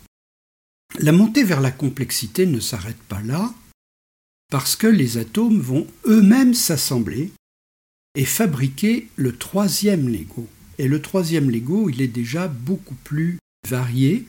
La 0.98 1.12
montée 1.12 1.44
vers 1.44 1.60
la 1.60 1.70
complexité 1.70 2.46
ne 2.46 2.60
s'arrête 2.60 3.02
pas 3.08 3.22
là, 3.22 3.52
parce 4.50 4.76
que 4.76 4.86
les 4.86 5.18
atomes 5.18 5.60
vont 5.60 5.86
eux-mêmes 6.06 6.54
s'assembler 6.54 7.32
et 8.14 8.24
fabriquer 8.24 9.08
le 9.16 9.36
troisième 9.36 10.08
Lego. 10.08 10.48
Et 10.78 10.88
le 10.88 11.00
troisième 11.00 11.50
Lego, 11.50 11.88
il 11.88 12.02
est 12.02 12.08
déjà 12.08 12.48
beaucoup 12.48 12.96
plus 13.04 13.38
varié. 13.68 14.26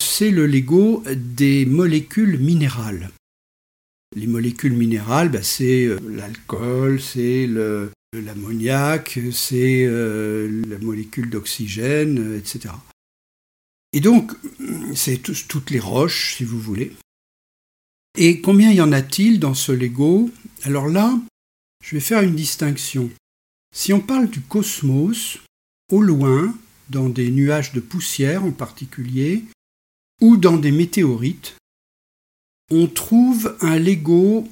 C'est 0.00 0.30
le 0.30 0.46
Lego 0.46 1.04
des 1.14 1.66
molécules 1.66 2.38
minérales. 2.38 3.10
Les 4.16 4.26
molécules 4.26 4.72
minérales, 4.72 5.28
bah, 5.28 5.42
c'est 5.42 5.84
euh, 5.84 5.98
l'alcool, 6.08 7.00
c'est 7.00 7.46
l'ammoniac, 8.12 9.20
c'est 9.30 9.84
euh, 9.86 10.62
la 10.68 10.78
molécule 10.78 11.30
d'oxygène, 11.30 12.18
euh, 12.18 12.38
etc. 12.38 12.74
Et 13.92 14.00
donc, 14.00 14.32
c'est 14.94 15.22
toutes 15.48 15.70
les 15.70 15.78
roches, 15.78 16.36
si 16.36 16.44
vous 16.44 16.60
voulez. 16.60 16.92
Et 18.18 18.40
combien 18.40 18.72
y 18.72 18.80
en 18.80 18.92
a-t-il 18.92 19.38
dans 19.38 19.54
ce 19.54 19.72
Lego? 19.72 20.30
Alors 20.64 20.88
là, 20.88 21.16
je 21.84 21.96
vais 21.96 22.00
faire 22.00 22.22
une 22.22 22.34
distinction. 22.34 23.10
Si 23.74 23.92
on 23.92 24.00
parle 24.00 24.28
du 24.28 24.40
cosmos, 24.40 25.38
au 25.92 26.02
loin, 26.02 26.54
dans 26.88 27.08
des 27.08 27.30
nuages 27.30 27.72
de 27.72 27.80
poussière 27.80 28.44
en 28.44 28.50
particulier, 28.50 29.44
ou 30.20 30.36
dans 30.36 30.56
des 30.56 30.72
météorites, 30.72 31.56
on 32.70 32.86
trouve 32.86 33.56
un 33.60 33.78
Lego 33.78 34.48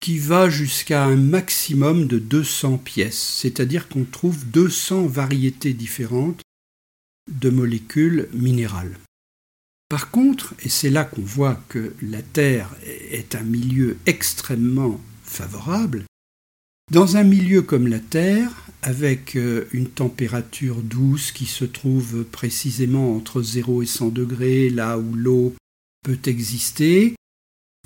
qui 0.00 0.18
va 0.18 0.50
jusqu'à 0.50 1.04
un 1.04 1.16
maximum 1.16 2.06
de 2.06 2.18
200 2.18 2.78
pièces, 2.78 3.22
c'est-à-dire 3.40 3.88
qu'on 3.88 4.04
trouve 4.04 4.46
200 4.46 5.06
variétés 5.06 5.74
différentes 5.74 6.42
de 7.30 7.50
molécules 7.50 8.28
minérales. 8.32 8.98
Par 9.88 10.10
contre, 10.10 10.54
et 10.60 10.68
c'est 10.68 10.90
là 10.90 11.04
qu'on 11.04 11.22
voit 11.22 11.62
que 11.68 11.94
la 12.02 12.22
Terre 12.22 12.74
est 12.84 13.34
un 13.34 13.42
milieu 13.42 13.98
extrêmement 14.06 15.00
favorable, 15.22 16.04
dans 16.90 17.16
un 17.16 17.24
milieu 17.24 17.62
comme 17.62 17.86
la 17.86 18.00
Terre, 18.00 18.50
avec 18.82 19.36
euh, 19.36 19.66
une 19.72 19.88
température 19.88 20.82
douce 20.82 21.30
qui 21.32 21.46
se 21.46 21.64
trouve 21.64 22.24
précisément 22.24 23.16
entre 23.16 23.42
0 23.42 23.82
et 23.82 23.86
100 23.86 24.08
degrés, 24.08 24.70
là 24.70 24.98
où 24.98 25.14
l'eau 25.14 25.54
peut 26.04 26.18
exister, 26.26 27.14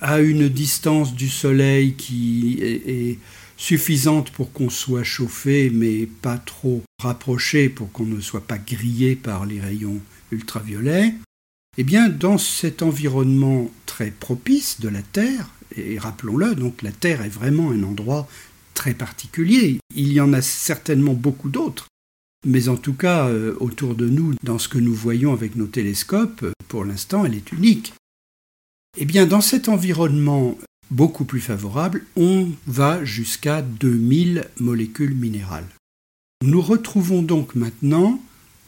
à 0.00 0.21
une 0.21 0.49
distance 0.49 1.15
du 1.15 1.29
Soleil 1.29 1.95
qui 1.95 2.59
est 2.62 3.19
suffisante 3.57 4.31
pour 4.31 4.53
qu'on 4.53 4.71
soit 4.71 5.05
chauffé, 5.05 5.71
mais 5.71 6.07
pas 6.07 6.38
trop 6.38 6.83
rapproché 7.03 7.69
pour 7.69 7.93
qu'on 7.93 8.07
ne 8.07 8.21
soit 8.21 8.47
pas 8.47 8.59
grillé 8.59 9.17
par 9.17 9.47
les 9.47 9.61
rayons 9.61 10.00
ultraviolets, 10.31 11.15
eh 11.79 11.85
bien, 11.85 12.09
dans 12.09 12.38
cet 12.38 12.83
environnement 12.83 13.71
très 13.85 14.11
propice 14.11 14.81
de 14.81 14.88
la 14.88 15.03
Terre, 15.03 15.50
et 15.76 15.99
rappelons-le, 15.99 16.55
donc 16.55 16.83
la 16.83 16.93
Terre 16.93 17.23
est 17.23 17.29
vraiment 17.29 17.71
un 17.71 17.83
endroit 17.83 18.29
très 18.76 18.95
particulier, 18.95 19.80
il 19.97 20.12
y 20.12 20.21
en 20.21 20.33
a 20.33 20.42
certainement 20.42 21.14
beaucoup 21.14 21.49
d'autres, 21.49 21.88
mais 22.47 22.68
en 22.68 22.76
tout 22.76 22.92
cas, 22.92 23.26
euh, 23.28 23.56
autour 23.59 23.97
de 23.97 24.09
nous, 24.09 24.35
dans 24.45 24.59
ce 24.59 24.68
que 24.68 24.78
nous 24.78 24.95
voyons 24.95 25.33
avec 25.33 25.56
nos 25.56 25.66
télescopes, 25.66 26.47
pour 26.68 26.85
l'instant, 26.85 27.25
elle 27.25 27.35
est 27.35 27.50
unique. 27.50 27.95
Eh 28.99 29.06
bien, 29.06 29.26
dans 29.26 29.40
cet 29.40 29.68
environnement 29.68 30.56
beaucoup 30.90 31.25
plus 31.25 31.40
favorable, 31.40 32.06
on 32.14 32.50
va 32.66 33.04
jusqu'à 33.04 33.62
2000 33.62 34.49
molécules 34.61 35.16
minérales. 35.16 35.68
Nous 36.45 36.61
retrouvons 36.61 37.23
donc 37.23 37.54
maintenant 37.54 38.21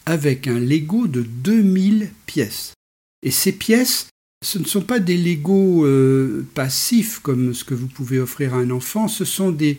avec 0.06 0.48
un 0.48 0.58
Lego 0.58 1.06
de 1.06 1.22
2000 1.22 2.10
pièces. 2.26 2.72
Et 3.22 3.30
ces 3.30 3.52
pièces, 3.52 4.08
ce 4.44 4.58
ne 4.58 4.64
sont 4.64 4.82
pas 4.82 5.00
des 5.00 5.16
Lego 5.16 5.84
euh, 5.84 6.46
passifs 6.54 7.18
comme 7.18 7.54
ce 7.54 7.64
que 7.64 7.74
vous 7.74 7.88
pouvez 7.88 8.20
offrir 8.20 8.54
à 8.54 8.58
un 8.58 8.70
enfant, 8.70 9.08
ce 9.08 9.24
sont 9.24 9.50
des, 9.50 9.78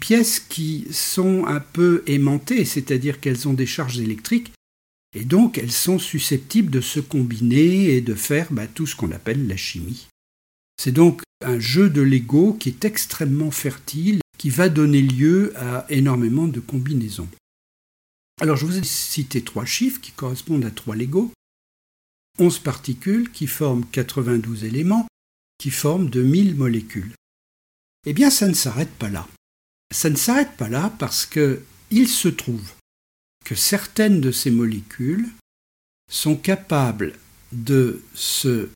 pièces 0.00 0.40
qui 0.40 0.86
sont 0.90 1.44
un 1.46 1.60
peu 1.60 2.02
aimantées, 2.06 2.64
c'est-à-dire 2.64 3.20
qu'elles 3.20 3.48
ont 3.48 3.52
des 3.52 3.66
charges 3.66 3.98
électriques, 3.98 4.52
et 5.14 5.24
donc 5.24 5.58
elles 5.58 5.72
sont 5.72 5.98
susceptibles 5.98 6.70
de 6.70 6.80
se 6.80 7.00
combiner 7.00 7.96
et 7.96 8.00
de 8.00 8.14
faire 8.14 8.48
bah, 8.52 8.66
tout 8.66 8.86
ce 8.86 8.94
qu'on 8.96 9.12
appelle 9.12 9.48
la 9.48 9.56
chimie. 9.56 10.06
C'est 10.80 10.92
donc 10.92 11.22
un 11.44 11.58
jeu 11.58 11.90
de 11.90 12.02
Lego 12.02 12.52
qui 12.52 12.68
est 12.68 12.84
extrêmement 12.84 13.50
fertile, 13.50 14.20
qui 14.38 14.50
va 14.50 14.68
donner 14.68 15.02
lieu 15.02 15.52
à 15.56 15.86
énormément 15.88 16.46
de 16.46 16.60
combinaisons. 16.60 17.28
Alors 18.40 18.56
je 18.56 18.66
vous 18.66 18.76
ai 18.76 18.84
cité 18.84 19.40
trois 19.42 19.64
chiffres 19.64 20.00
qui 20.00 20.12
correspondent 20.12 20.64
à 20.64 20.70
trois 20.70 20.94
Lego. 20.94 21.32
11 22.38 22.58
particules 22.60 23.30
qui 23.30 23.46
forment 23.46 23.84
92 23.92 24.64
éléments, 24.64 25.06
qui 25.58 25.70
forment 25.70 26.08
2000 26.10 26.54
molécules. 26.54 27.12
Eh 28.06 28.12
bien, 28.12 28.30
ça 28.30 28.48
ne 28.48 28.54
s'arrête 28.54 28.90
pas 28.90 29.08
là. 29.08 29.26
Ça 29.94 30.10
ne 30.10 30.16
s'arrête 30.16 30.56
pas 30.56 30.68
là 30.68 30.94
parce 30.98 31.26
que 31.26 31.62
il 31.90 32.08
se 32.08 32.28
trouve 32.28 32.72
que 33.44 33.54
certaines 33.54 34.20
de 34.20 34.32
ces 34.32 34.50
molécules 34.50 35.28
sont 36.10 36.36
capables 36.36 37.14
de 37.52 38.02
se 38.14 38.68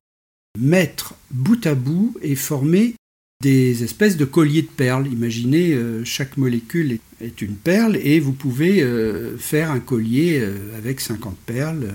mettre 0.59 1.15
bout 1.31 1.67
à 1.67 1.75
bout 1.75 2.17
et 2.23 2.37
former 2.37 2.95
des 3.43 3.85
espèces 3.85 4.17
de 4.17 4.25
colliers 4.25 4.63
de 4.63 4.69
perles. 4.69 5.09
Imaginez, 5.09 5.73
euh, 5.73 6.05
chaque 6.05 6.37
molécule 6.37 6.99
est, 7.21 7.43
une 7.43 7.57
perle 7.57 7.97
et 7.97 8.21
vous 8.21 8.33
pouvez 8.33 8.83
euh, 8.83 9.37
faire 9.39 9.71
un 9.71 9.81
collier 9.81 10.41
euh, 10.41 10.77
avec 10.77 11.01
50 11.01 11.37
perles. 11.47 11.93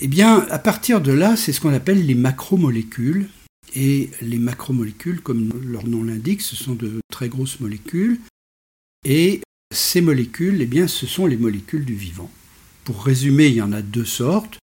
Eh 0.00 0.08
bien, 0.08 0.40
à 0.50 0.58
partir 0.58 1.00
de 1.00 1.12
là, 1.12 1.36
c'est 1.36 1.52
ce 1.52 1.60
qu'on 1.60 1.72
appelle 1.72 2.04
les 2.04 2.14
macromolécules. 2.14 3.28
Et 3.76 4.10
les 4.20 4.38
macromolécules, 4.38 5.20
comme 5.20 5.50
leur 5.64 5.86
nom 5.86 6.04
l'indique, 6.04 6.42
ce 6.42 6.54
sont 6.54 6.74
de 6.74 7.00
très 7.10 7.28
grosses 7.28 7.60
molécules. 7.60 8.20
Et 9.04 9.40
ces 9.74 10.00
molécules, 10.00 10.60
eh 10.60 10.66
bien, 10.66 10.86
ce 10.86 11.06
sont 11.06 11.26
les 11.26 11.36
molécules 11.36 11.84
du 11.84 11.94
vivant. 11.94 12.30
Pour 12.84 13.04
résumer, 13.04 13.46
il 13.46 13.54
y 13.54 13.62
en 13.62 13.72
a 13.72 13.82
deux 13.82 14.04
sortes. 14.04 14.58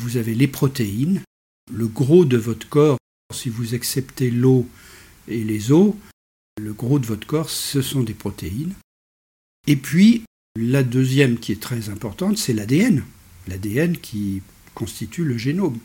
Vous 0.00 0.16
avez 0.16 0.34
les 0.34 0.46
protéines, 0.46 1.22
le 1.70 1.86
gros 1.86 2.24
de 2.24 2.36
votre 2.36 2.68
corps, 2.68 2.98
si 3.34 3.48
vous 3.48 3.74
acceptez 3.74 4.30
l'eau 4.30 4.66
et 5.26 5.44
les 5.44 5.72
os, 5.72 5.94
le 6.60 6.72
gros 6.72 6.98
de 6.98 7.06
votre 7.06 7.26
corps, 7.26 7.50
ce 7.50 7.82
sont 7.82 8.02
des 8.02 8.14
protéines. 8.14 8.74
Et 9.66 9.76
puis, 9.76 10.22
la 10.56 10.82
deuxième 10.82 11.38
qui 11.38 11.52
est 11.52 11.60
très 11.60 11.88
importante, 11.88 12.38
c'est 12.38 12.54
l'ADN. 12.54 13.04
L'ADN 13.48 13.96
qui 13.96 14.42
constitue 14.78 15.24
le 15.24 15.36
génome. 15.36 15.78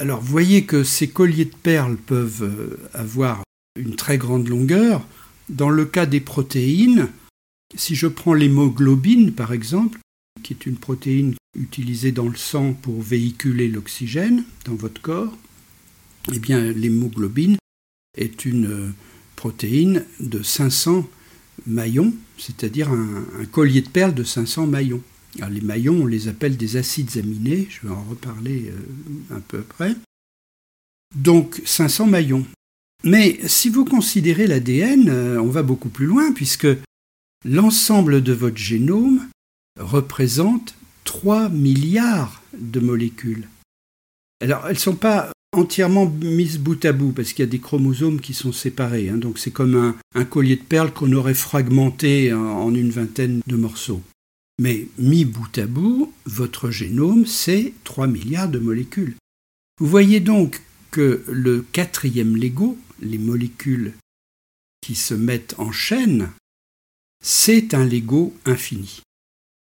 Alors, 0.00 0.20
vous 0.20 0.32
voyez 0.32 0.64
que 0.64 0.82
ces 0.82 1.08
colliers 1.08 1.44
de 1.44 1.54
perles 1.54 1.96
peuvent 1.96 2.42
euh, 2.42 2.76
avoir 2.92 3.44
une 3.78 3.94
très 3.94 4.18
grande 4.18 4.48
longueur. 4.48 5.06
Dans 5.48 5.70
le 5.70 5.84
cas 5.84 6.04
des 6.04 6.20
protéines, 6.20 7.08
si 7.76 7.94
je 7.94 8.08
prends 8.08 8.34
l'hémoglobine, 8.34 9.32
par 9.32 9.52
exemple, 9.52 10.00
qui 10.42 10.52
est 10.52 10.66
une 10.66 10.76
protéine 10.76 11.34
utilisée 11.56 12.10
dans 12.10 12.28
le 12.28 12.36
sang 12.36 12.72
pour 12.72 13.00
véhiculer 13.00 13.68
l'oxygène 13.68 14.42
dans 14.64 14.74
votre 14.74 15.00
corps, 15.00 15.36
eh 16.32 16.40
bien 16.40 16.60
l'hémoglobine 16.72 17.56
est 18.16 18.44
une 18.44 18.66
euh, 18.66 18.90
protéine 19.36 20.04
de 20.18 20.42
500 20.42 21.08
maillons, 21.66 22.12
c'est-à-dire 22.38 22.90
un, 22.90 23.44
collier 23.52 23.82
de 23.82 23.88
perles 23.88 24.14
de 24.14 24.24
500 24.24 24.66
maillons. 24.66 25.02
Les 25.50 25.60
maillons, 25.60 26.02
on 26.02 26.06
les 26.06 26.28
appelle 26.28 26.56
des 26.56 26.76
acides 26.76 27.16
aminés, 27.18 27.68
je 27.70 27.86
vais 27.86 27.94
en 27.94 28.02
reparler 28.04 28.70
euh, 28.70 29.36
un 29.36 29.40
peu 29.40 29.58
après. 29.58 29.94
Donc 31.16 31.60
500 31.64 32.06
maillons. 32.06 32.44
Mais 33.04 33.38
si 33.46 33.68
vous 33.68 33.84
considérez 33.84 34.46
l'ADN, 34.46 35.08
euh, 35.08 35.40
on 35.40 35.48
va 35.48 35.62
beaucoup 35.62 35.90
plus 35.90 36.06
loin, 36.06 36.32
puisque 36.32 36.68
l'ensemble 37.44 38.22
de 38.22 38.32
votre 38.32 38.56
génome 38.56 39.28
représente 39.78 40.74
3 41.04 41.50
milliards 41.50 42.42
de 42.56 42.80
molécules. 42.80 43.48
Alors, 44.40 44.66
elles 44.66 44.74
ne 44.74 44.78
sont 44.78 44.96
pas 44.96 45.30
entièrement 45.52 46.06
mises 46.06 46.58
bout 46.58 46.82
à 46.84 46.92
bout 46.92 47.12
parce 47.12 47.32
qu'il 47.32 47.44
y 47.44 47.48
a 47.48 47.50
des 47.50 47.60
chromosomes 47.60 48.20
qui 48.20 48.34
sont 48.34 48.52
séparés. 48.52 49.08
Hein. 49.08 49.18
donc, 49.18 49.38
c'est 49.38 49.50
comme 49.50 49.94
un, 50.14 50.24
collier 50.24 50.56
de 50.56 50.62
perles 50.62 50.92
qu'on 50.92 51.12
aurait 51.12 51.34
fragmenté 51.34 52.32
en, 52.32 52.74
une 52.74 52.90
vingtaine 52.90 53.40
de 53.46 53.56
morceaux. 53.56 54.02
Mais 54.58 54.88
mis 54.98 55.24
bout 55.24 55.58
à 55.58 55.66
bout, 55.66 56.12
votre 56.26 56.70
génome, 56.70 57.26
c'est 57.26 57.72
3 57.84 58.06
milliards 58.06 58.48
de 58.48 58.58
molécules. 58.58 59.16
Vous 59.80 59.86
voyez 59.86 60.20
donc 60.20 60.62
que 60.92 61.24
le 61.28 61.62
quatrième 61.62 62.36
Lego, 62.36 62.78
les 63.00 63.18
molécules 63.18 63.94
qui 64.80 64.94
se 64.94 65.14
mettent 65.14 65.54
en 65.58 65.72
chaîne, 65.72 66.30
c'est 67.22 67.74
un 67.74 67.84
Lego 67.84 68.32
infini. 68.44 69.00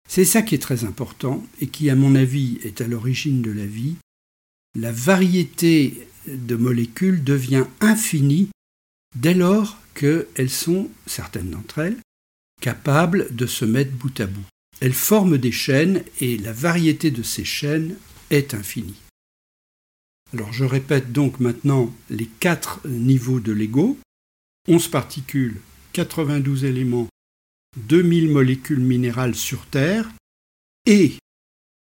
C'est 0.10 0.26
ça 0.26 0.42
qui 0.42 0.56
est 0.56 0.62
très 0.62 0.84
important 0.84 1.46
et 1.62 1.68
qui, 1.68 1.90
à 1.90 1.96
mon 1.96 2.16
avis, 2.16 2.60
est 2.64 2.82
à 2.82 2.88
l'origine 2.88 3.42
de 3.42 3.52
la 3.52 3.66
vie. 3.66 3.96
La 4.78 4.92
variété 4.92 6.08
de 6.28 6.56
molécules 6.56 7.24
devient 7.24 7.66
infinie 7.80 8.50
dès 9.16 9.34
lors 9.34 9.78
qu'elles 9.94 10.50
sont, 10.50 10.90
certaines 11.06 11.52
d'entre 11.52 11.80
elles, 11.80 11.98
capables 12.62 13.34
de 13.34 13.46
se 13.46 13.66
mettre 13.66 13.92
bout 13.92 14.20
à 14.20 14.26
bout. 14.26 14.46
Elles 14.80 14.94
forment 14.94 15.38
des 15.38 15.52
chaînes 15.52 16.04
et 16.20 16.38
la 16.38 16.52
variété 16.52 17.12
de 17.12 17.24
ces 17.24 17.46
chaînes 17.46 17.96
est 18.30 18.54
infinie. 18.54 19.00
Alors 20.34 20.52
je 20.52 20.66
répète 20.66 21.12
donc 21.12 21.40
maintenant 21.40 21.94
les 22.10 22.26
quatre 22.26 22.86
niveaux 22.88 23.40
de 23.40 23.52
Lego. 23.52 23.98
11 24.68 24.88
particules, 24.88 25.60
92 25.92 26.66
éléments, 26.66 27.08
2000 27.78 28.30
molécules 28.30 28.80
minérales 28.80 29.36
sur 29.36 29.66
Terre 29.66 30.10
et 30.86 31.18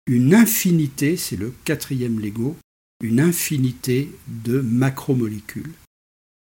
une 0.07 0.35
infinité, 0.35 1.17
c'est 1.17 1.37
le 1.37 1.55
quatrième 1.65 2.19
Lego, 2.19 2.57
une 3.03 3.21
infinité 3.21 4.11
de 4.27 4.61
macromolécules. 4.61 5.73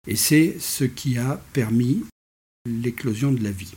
Et 0.08 0.15
c'est 0.15 0.58
ce 0.60 0.84
qui 0.84 1.17
a 1.17 1.41
permis 1.54 2.04
l'éclosion 2.65 3.32
de 3.32 3.43
la 3.43 3.52
vie. 3.52 3.76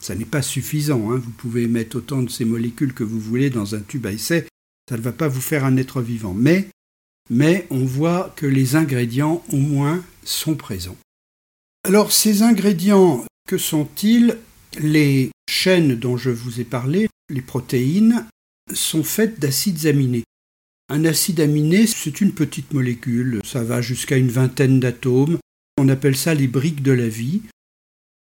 Ça 0.00 0.14
n'est 0.14 0.24
pas 0.24 0.42
suffisant, 0.42 1.10
hein. 1.10 1.16
vous 1.16 1.30
pouvez 1.30 1.66
mettre 1.66 1.96
autant 1.96 2.22
de 2.22 2.30
ces 2.30 2.44
molécules 2.44 2.94
que 2.94 3.04
vous 3.04 3.20
voulez 3.20 3.50
dans 3.50 3.74
un 3.74 3.80
tube 3.80 4.06
à 4.06 4.12
essai, 4.12 4.46
ça 4.88 4.96
ne 4.96 5.02
va 5.02 5.12
pas 5.12 5.28
vous 5.28 5.40
faire 5.40 5.64
un 5.64 5.76
être 5.76 6.00
vivant. 6.00 6.34
Mais, 6.34 6.68
mais 7.30 7.66
on 7.70 7.84
voit 7.84 8.32
que 8.36 8.46
les 8.46 8.76
ingrédients, 8.76 9.42
au 9.52 9.56
moins, 9.56 10.02
sont 10.24 10.54
présents. 10.54 10.96
Alors 11.84 12.12
ces 12.12 12.42
ingrédients, 12.42 13.24
que 13.48 13.58
sont-ils? 13.58 14.38
Les 14.78 15.30
chaînes 15.48 15.94
dont 15.94 16.16
je 16.16 16.30
vous 16.30 16.60
ai 16.60 16.64
parlé, 16.64 17.08
les 17.30 17.40
protéines, 17.40 18.26
sont 18.72 19.02
faites 19.02 19.40
d'acides 19.40 19.86
aminés. 19.86 20.24
Un 20.90 21.04
acide 21.04 21.40
aminé, 21.40 21.86
c'est 21.86 22.20
une 22.20 22.32
petite 22.32 22.72
molécule, 22.72 23.40
ça 23.44 23.62
va 23.62 23.80
jusqu'à 23.80 24.16
une 24.16 24.30
vingtaine 24.30 24.80
d'atomes. 24.80 25.38
On 25.78 25.88
appelle 25.88 26.16
ça 26.16 26.34
les 26.34 26.48
briques 26.48 26.82
de 26.82 26.92
la 26.92 27.08
vie, 27.08 27.42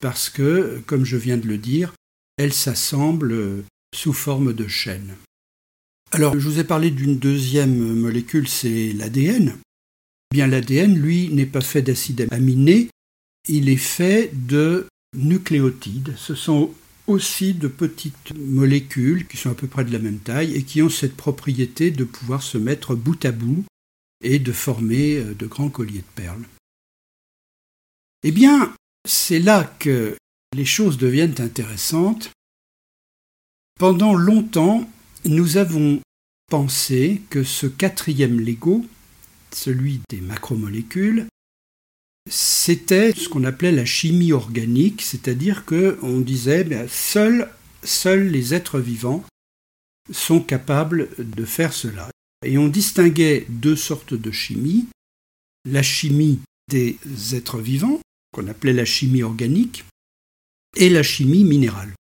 parce 0.01 0.29
que, 0.29 0.81
comme 0.85 1.05
je 1.05 1.17
viens 1.17 1.37
de 1.37 1.47
le 1.47 1.57
dire, 1.57 1.93
elles 2.37 2.53
s'assemblent 2.53 3.63
sous 3.95 4.13
forme 4.13 4.53
de 4.53 4.67
chaînes. 4.67 5.15
Alors, 6.11 6.37
je 6.37 6.49
vous 6.49 6.59
ai 6.59 6.63
parlé 6.63 6.91
d'une 6.91 7.17
deuxième 7.17 7.93
molécule, 7.93 8.47
c'est 8.47 8.91
l'ADN. 8.93 9.53
Eh 10.31 10.35
bien, 10.35 10.47
l'ADN, 10.47 10.97
lui, 10.97 11.29
n'est 11.29 11.45
pas 11.45 11.61
fait 11.61 11.81
d'acides 11.81 12.27
aminés, 12.31 12.89
il 13.47 13.69
est 13.69 13.77
fait 13.77 14.31
de 14.33 14.87
nucléotides. 15.15 16.13
Ce 16.17 16.35
sont 16.35 16.73
aussi 17.07 17.53
de 17.53 17.67
petites 17.67 18.33
molécules 18.35 19.27
qui 19.27 19.37
sont 19.37 19.51
à 19.51 19.55
peu 19.55 19.67
près 19.67 19.85
de 19.85 19.91
la 19.91 19.99
même 19.99 20.19
taille 20.19 20.55
et 20.55 20.63
qui 20.63 20.81
ont 20.81 20.89
cette 20.89 21.15
propriété 21.15 21.91
de 21.91 22.03
pouvoir 22.03 22.43
se 22.43 22.57
mettre 22.57 22.95
bout 22.95 23.23
à 23.25 23.31
bout 23.31 23.63
et 24.23 24.39
de 24.39 24.51
former 24.51 25.17
euh, 25.17 25.33
de 25.33 25.47
grands 25.47 25.69
colliers 25.69 25.99
de 25.99 26.15
perles. 26.15 26.45
Eh 28.23 28.31
bien, 28.31 28.73
c'est 29.07 29.39
là 29.39 29.63
que 29.79 30.15
les 30.55 30.65
choses 30.65 30.97
deviennent 30.97 31.39
intéressantes. 31.39 32.31
Pendant 33.79 34.13
longtemps, 34.13 34.87
nous 35.25 35.57
avons 35.57 36.01
pensé 36.49 37.21
que 37.29 37.43
ce 37.43 37.67
quatrième 37.67 38.39
Lego, 38.39 38.85
celui 39.53 40.01
des 40.09 40.21
macromolécules, 40.21 41.27
c'était 42.29 43.13
ce 43.13 43.29
qu'on 43.29 43.45
appelait 43.45 43.71
la 43.71 43.85
chimie 43.85 44.33
organique, 44.33 45.01
c'est-à-dire 45.01 45.65
qu'on 45.65 46.19
disait 46.19 46.63
ben, 46.63 46.87
seuls, 46.87 47.49
seuls 47.83 48.27
les 48.27 48.53
êtres 48.53 48.79
vivants 48.79 49.23
sont 50.11 50.41
capables 50.41 51.09
de 51.17 51.45
faire 51.45 51.73
cela. 51.73 52.09
Et 52.45 52.57
on 52.57 52.67
distinguait 52.67 53.45
deux 53.49 53.75
sortes 53.75 54.13
de 54.13 54.31
chimie, 54.31 54.87
la 55.65 55.81
chimie 55.81 56.39
des 56.69 56.97
êtres 57.33 57.59
vivants, 57.59 58.00
qu'on 58.31 58.47
appelait 58.47 58.73
la 58.73 58.85
chimie 58.85 59.23
organique, 59.23 59.85
et 60.75 60.89
la 60.89 61.03
chimie 61.03 61.43
minérale. 61.43 61.93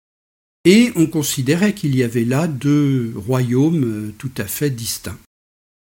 Et 0.64 0.92
on 0.94 1.06
considérait 1.06 1.74
qu'il 1.74 1.96
y 1.96 2.02
avait 2.02 2.24
là 2.24 2.46
deux 2.46 3.12
royaumes 3.16 3.84
euh, 3.84 4.14
tout 4.18 4.32
à 4.36 4.44
fait 4.44 4.70
distincts. 4.70 5.18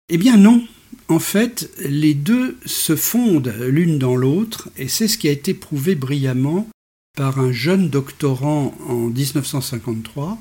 Eh 0.08 0.18
bien 0.18 0.36
non, 0.36 0.66
en 1.08 1.18
fait, 1.18 1.70
les 1.78 2.14
deux 2.14 2.56
se 2.66 2.96
fondent 2.96 3.54
l'une 3.60 3.98
dans 3.98 4.16
l'autre, 4.16 4.68
et 4.76 4.88
c'est 4.88 5.08
ce 5.08 5.16
qui 5.16 5.28
a 5.28 5.32
été 5.32 5.54
prouvé 5.54 5.94
brillamment 5.94 6.68
par 7.16 7.38
un 7.38 7.52
jeune 7.52 7.88
doctorant 7.88 8.74
en 8.88 9.08
1953, 9.08 10.38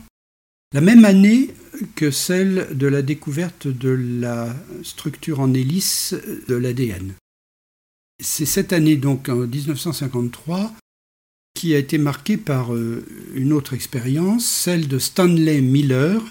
la 0.73 0.81
même 0.81 1.05
année 1.05 1.51
que 1.95 2.09
celle 2.09 2.75
de 2.75 2.87
la 2.87 3.03
découverte 3.03 3.67
de 3.67 3.89
la 3.89 4.55
structure 4.83 5.39
en 5.39 5.53
hélice 5.53 6.15
de 6.47 6.55
l'ADN. 6.55 7.13
C'est 8.23 8.45
cette 8.45 8.71
année, 8.71 8.95
donc 8.95 9.27
en 9.27 9.36
1953, 9.36 10.73
qui 11.53 11.75
a 11.75 11.77
été 11.77 11.97
marquée 11.97 12.38
par 12.38 12.73
euh, 12.73 13.05
une 13.36 13.51
autre 13.51 13.73
expérience, 13.73 14.45
celle 14.45 14.88
de 14.88 14.97
Stanley 14.97 15.59
Miller, 15.59 16.21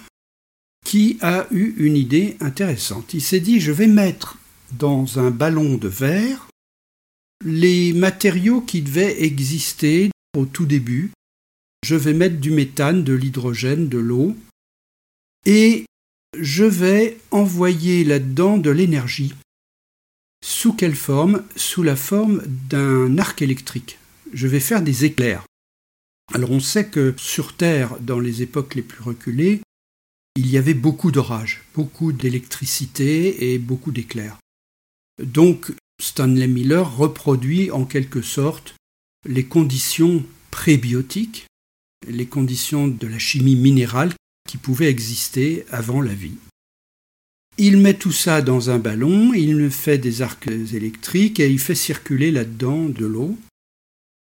qui 0.86 1.18
a 1.20 1.46
eu 1.50 1.74
une 1.76 1.96
idée 1.96 2.38
intéressante. 2.40 3.12
Il 3.12 3.20
s'est 3.20 3.40
dit, 3.40 3.60
je 3.60 3.72
vais 3.72 3.86
mettre 3.86 4.38
dans 4.78 5.18
un 5.18 5.30
ballon 5.30 5.76
de 5.76 5.88
verre 5.88 6.48
les 7.44 7.92
matériaux 7.92 8.62
qui 8.62 8.80
devaient 8.80 9.24
exister 9.24 10.10
au 10.36 10.46
tout 10.46 10.66
début. 10.66 11.10
Je 11.84 11.94
vais 11.94 12.14
mettre 12.14 12.38
du 12.38 12.50
méthane, 12.50 13.04
de 13.04 13.12
l'hydrogène, 13.12 13.88
de 13.88 13.98
l'eau, 13.98 14.34
et 15.44 15.84
je 16.38 16.64
vais 16.64 17.18
envoyer 17.30 18.04
là-dedans 18.04 18.56
de 18.56 18.70
l'énergie. 18.70 19.34
Sous 20.44 20.72
quelle 20.72 20.96
forme? 20.96 21.44
Sous 21.56 21.82
la 21.82 21.96
forme 21.96 22.42
d'un 22.46 23.16
arc 23.18 23.42
électrique. 23.42 23.98
Je 24.32 24.48
vais 24.48 24.60
faire 24.60 24.82
des 24.82 25.04
éclairs. 25.04 25.44
Alors 26.34 26.50
on 26.50 26.60
sait 26.60 26.86
que 26.86 27.14
sur 27.16 27.56
Terre, 27.56 27.98
dans 28.00 28.18
les 28.18 28.42
époques 28.42 28.74
les 28.74 28.82
plus 28.82 29.02
reculées, 29.02 29.60
il 30.36 30.48
y 30.48 30.56
avait 30.56 30.74
beaucoup 30.74 31.10
d'orages, 31.10 31.62
beaucoup 31.74 32.12
d'électricité 32.12 33.52
et 33.52 33.58
beaucoup 33.58 33.92
d'éclairs. 33.92 34.38
Donc 35.22 35.72
Stanley 36.00 36.48
Miller 36.48 36.96
reproduit 36.96 37.70
en 37.70 37.84
quelque 37.84 38.22
sorte 38.22 38.74
les 39.28 39.44
conditions 39.44 40.24
prébiotiques, 40.50 41.46
les 42.08 42.26
conditions 42.26 42.88
de 42.88 43.06
la 43.06 43.18
chimie 43.18 43.56
minérale 43.56 44.14
qui 44.48 44.56
pouvaient 44.56 44.90
exister 44.90 45.64
avant 45.70 46.00
la 46.00 46.14
vie. 46.14 46.36
Il 47.64 47.76
met 47.76 47.94
tout 47.94 48.10
ça 48.10 48.42
dans 48.42 48.70
un 48.70 48.80
ballon, 48.80 49.32
il 49.34 49.70
fait 49.70 49.96
des 49.96 50.20
arcs 50.20 50.48
électriques 50.48 51.38
et 51.38 51.48
il 51.48 51.60
fait 51.60 51.76
circuler 51.76 52.32
là-dedans 52.32 52.88
de 52.88 53.06
l'eau. 53.06 53.38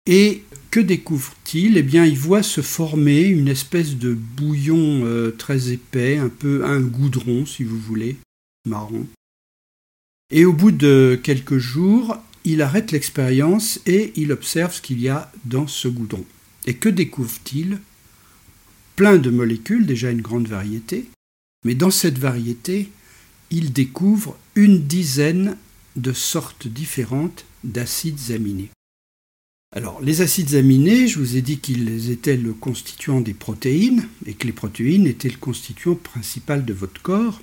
Et 0.04 0.42
que 0.70 0.78
découvre-t-il? 0.78 1.78
Eh 1.78 1.82
bien, 1.82 2.04
il 2.04 2.18
voit 2.18 2.42
se 2.42 2.60
former 2.60 3.22
une 3.22 3.48
espèce 3.48 3.96
de 3.96 4.12
bouillon 4.12 5.06
euh, 5.06 5.30
très 5.30 5.72
épais, 5.72 6.18
un 6.18 6.28
peu 6.28 6.66
un 6.66 6.80
goudron, 6.80 7.46
si 7.46 7.64
vous 7.64 7.78
voulez, 7.78 8.18
marron. 8.66 9.06
Et 10.30 10.44
au 10.44 10.52
bout 10.52 10.70
de 10.70 11.18
quelques 11.22 11.56
jours, 11.56 12.18
il 12.44 12.60
arrête 12.60 12.92
l'expérience 12.92 13.80
et 13.86 14.12
il 14.16 14.32
observe 14.32 14.74
ce 14.74 14.82
qu'il 14.82 15.00
y 15.00 15.08
a 15.08 15.32
dans 15.46 15.66
ce 15.66 15.88
goudron. 15.88 16.26
Et 16.66 16.74
que 16.74 16.90
découvre-t-il? 16.90 17.78
Plein 18.96 19.16
de 19.16 19.30
molécules, 19.30 19.86
déjà 19.86 20.10
une 20.10 20.20
grande 20.20 20.46
variété, 20.46 21.06
mais 21.64 21.74
dans 21.74 21.90
cette 21.90 22.18
variété, 22.18 22.90
il 23.50 23.72
découvre 23.72 24.36
une 24.54 24.86
dizaine 24.86 25.56
de 25.96 26.12
sortes 26.12 26.68
différentes 26.68 27.44
d'acides 27.64 28.30
aminés. 28.30 28.70
Alors, 29.72 30.00
les 30.00 30.20
acides 30.20 30.54
aminés, 30.54 31.06
je 31.06 31.18
vous 31.18 31.36
ai 31.36 31.42
dit 31.42 31.58
qu'ils 31.58 32.10
étaient 32.10 32.36
le 32.36 32.52
constituant 32.52 33.20
des 33.20 33.34
protéines 33.34 34.08
et 34.26 34.34
que 34.34 34.46
les 34.46 34.52
protéines 34.52 35.06
étaient 35.06 35.28
le 35.28 35.36
constituant 35.36 35.94
principal 35.94 36.64
de 36.64 36.72
votre 36.72 37.00
corps. 37.02 37.40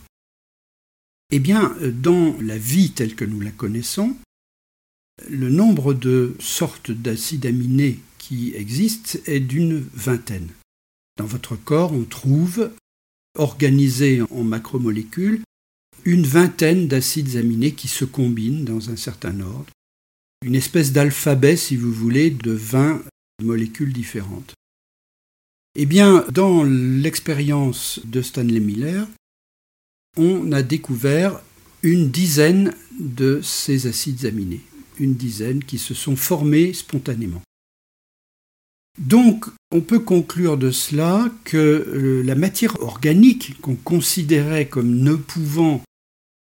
Eh 1.31 1.39
bien, 1.39 1.75
dans 1.81 2.35
la 2.41 2.57
vie 2.57 2.91
telle 2.91 3.15
que 3.15 3.25
nous 3.25 3.39
la 3.39 3.51
connaissons, 3.51 4.15
le 5.29 5.49
nombre 5.49 5.93
de 5.93 6.35
sortes 6.39 6.91
d'acides 6.91 7.45
aminés 7.45 7.99
qui 8.17 8.53
existent 8.55 9.19
est 9.25 9.39
d'une 9.39 9.85
vingtaine. 9.93 10.49
Dans 11.17 11.25
votre 11.25 11.55
corps, 11.55 11.93
on 11.93 12.03
trouve, 12.03 12.71
organisés 13.37 14.21
en 14.21 14.43
macromolécules, 14.43 15.41
une 16.07 16.25
vingtaine 16.25 16.87
d'acides 16.87 17.35
aminés 17.35 17.73
qui 17.73 17.89
se 17.89 18.05
combinent 18.05 18.63
dans 18.63 18.89
un 18.89 18.95
certain 18.95 19.41
ordre 19.41 19.69
une 20.45 20.55
espèce 20.55 20.93
d'alphabet, 20.93 21.57
si 21.57 21.75
vous 21.75 21.91
voulez, 21.91 22.29
de 22.29 22.51
20 22.51 23.03
molécules 23.43 23.91
différentes. 23.91 24.53
Eh 25.75 25.85
bien, 25.85 26.23
dans 26.31 26.63
l'expérience 26.63 27.99
de 28.05 28.21
Stanley 28.21 28.61
Miller, 28.61 29.05
on 30.15 30.53
a 30.53 30.63
découvert 30.63 31.41
une 31.83 32.09
dizaine 32.09 32.73
de 32.99 33.41
ces 33.43 33.87
acides 33.87 34.25
aminés, 34.25 34.61
une 34.99 35.15
dizaine 35.15 35.61
qui 35.61 35.77
se 35.77 35.93
sont 35.93 36.15
formés 36.15 36.71
spontanément. 36.71 37.41
Donc, 38.97 39.45
on 39.71 39.81
peut 39.81 39.99
conclure 39.99 40.57
de 40.57 40.71
cela 40.71 41.29
que 41.43 41.57
euh, 41.57 42.23
la 42.23 42.35
matière 42.35 42.81
organique 42.81 43.59
qu'on 43.59 43.75
considérait 43.75 44.67
comme 44.67 44.99
ne 44.99 45.13
pouvant 45.15 45.83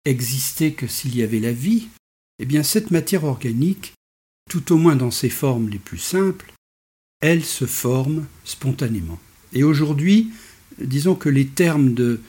exister 0.05 0.73
que 0.73 0.87
s'il 0.87 1.15
y 1.15 1.23
avait 1.23 1.39
la 1.39 1.53
vie, 1.53 1.87
eh 2.39 2.45
bien 2.45 2.63
cette 2.63 2.91
matière 2.91 3.23
organique, 3.23 3.93
tout 4.49 4.73
au 4.73 4.77
moins 4.77 4.95
dans 4.95 5.11
ses 5.11 5.29
formes 5.29 5.69
les 5.69 5.79
plus 5.79 5.97
simples, 5.97 6.53
elle 7.21 7.43
se 7.43 7.65
forme 7.65 8.25
spontanément. 8.43 9.19
Et 9.53 9.63
aujourd'hui, 9.63 10.31
disons 10.79 11.15
que 11.15 11.29
les 11.29 11.47
termes 11.47 11.93
de 11.93 12.21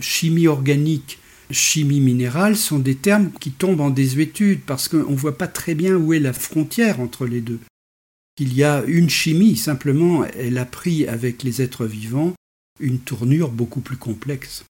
chimie 0.00 0.46
organique, 0.46 1.18
chimie 1.50 2.00
minérale 2.00 2.56
sont 2.56 2.78
des 2.78 2.96
termes 2.96 3.30
qui 3.40 3.52
tombent 3.52 3.80
en 3.80 3.90
désuétude 3.90 4.60
parce 4.66 4.88
qu'on 4.88 5.10
ne 5.10 5.16
voit 5.16 5.38
pas 5.38 5.48
très 5.48 5.74
bien 5.74 5.96
où 5.96 6.12
est 6.12 6.20
la 6.20 6.32
frontière 6.32 7.00
entre 7.00 7.26
les 7.26 7.40
deux. 7.40 7.60
Qu'il 8.36 8.52
y 8.52 8.64
a 8.64 8.82
une 8.86 9.08
chimie, 9.08 9.56
simplement, 9.56 10.24
elle 10.24 10.58
a 10.58 10.64
pris 10.64 11.06
avec 11.06 11.42
les 11.42 11.62
êtres 11.62 11.86
vivants 11.86 12.34
une 12.80 12.98
tournure 12.98 13.50
beaucoup 13.50 13.80
plus 13.80 13.96
complexe. 13.96 14.64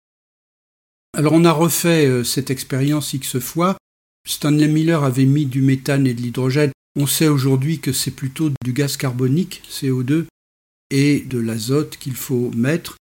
Alors 1.14 1.34
on 1.34 1.44
a 1.44 1.52
refait 1.52 2.06
euh, 2.06 2.24
cette 2.24 2.50
expérience 2.50 3.12
X 3.12 3.38
fois 3.38 3.76
Stanley 4.26 4.66
Miller 4.66 5.04
avait 5.04 5.26
mis 5.26 5.46
du 5.46 5.62
méthane 5.62 6.08
et 6.08 6.14
de 6.14 6.20
l'hydrogène. 6.20 6.72
On 6.98 7.06
sait 7.06 7.28
aujourd'hui 7.28 7.78
que 7.78 7.92
c'est 7.92 8.10
plutôt 8.10 8.50
du 8.64 8.72
gaz 8.72 8.96
carbonique, 8.96 9.62
CO2, 9.70 10.24
et 10.90 11.20
de 11.20 11.38
l'azote 11.38 11.96
qu'il 11.98 12.14
faut 12.14 12.50
mettre. 12.56 12.96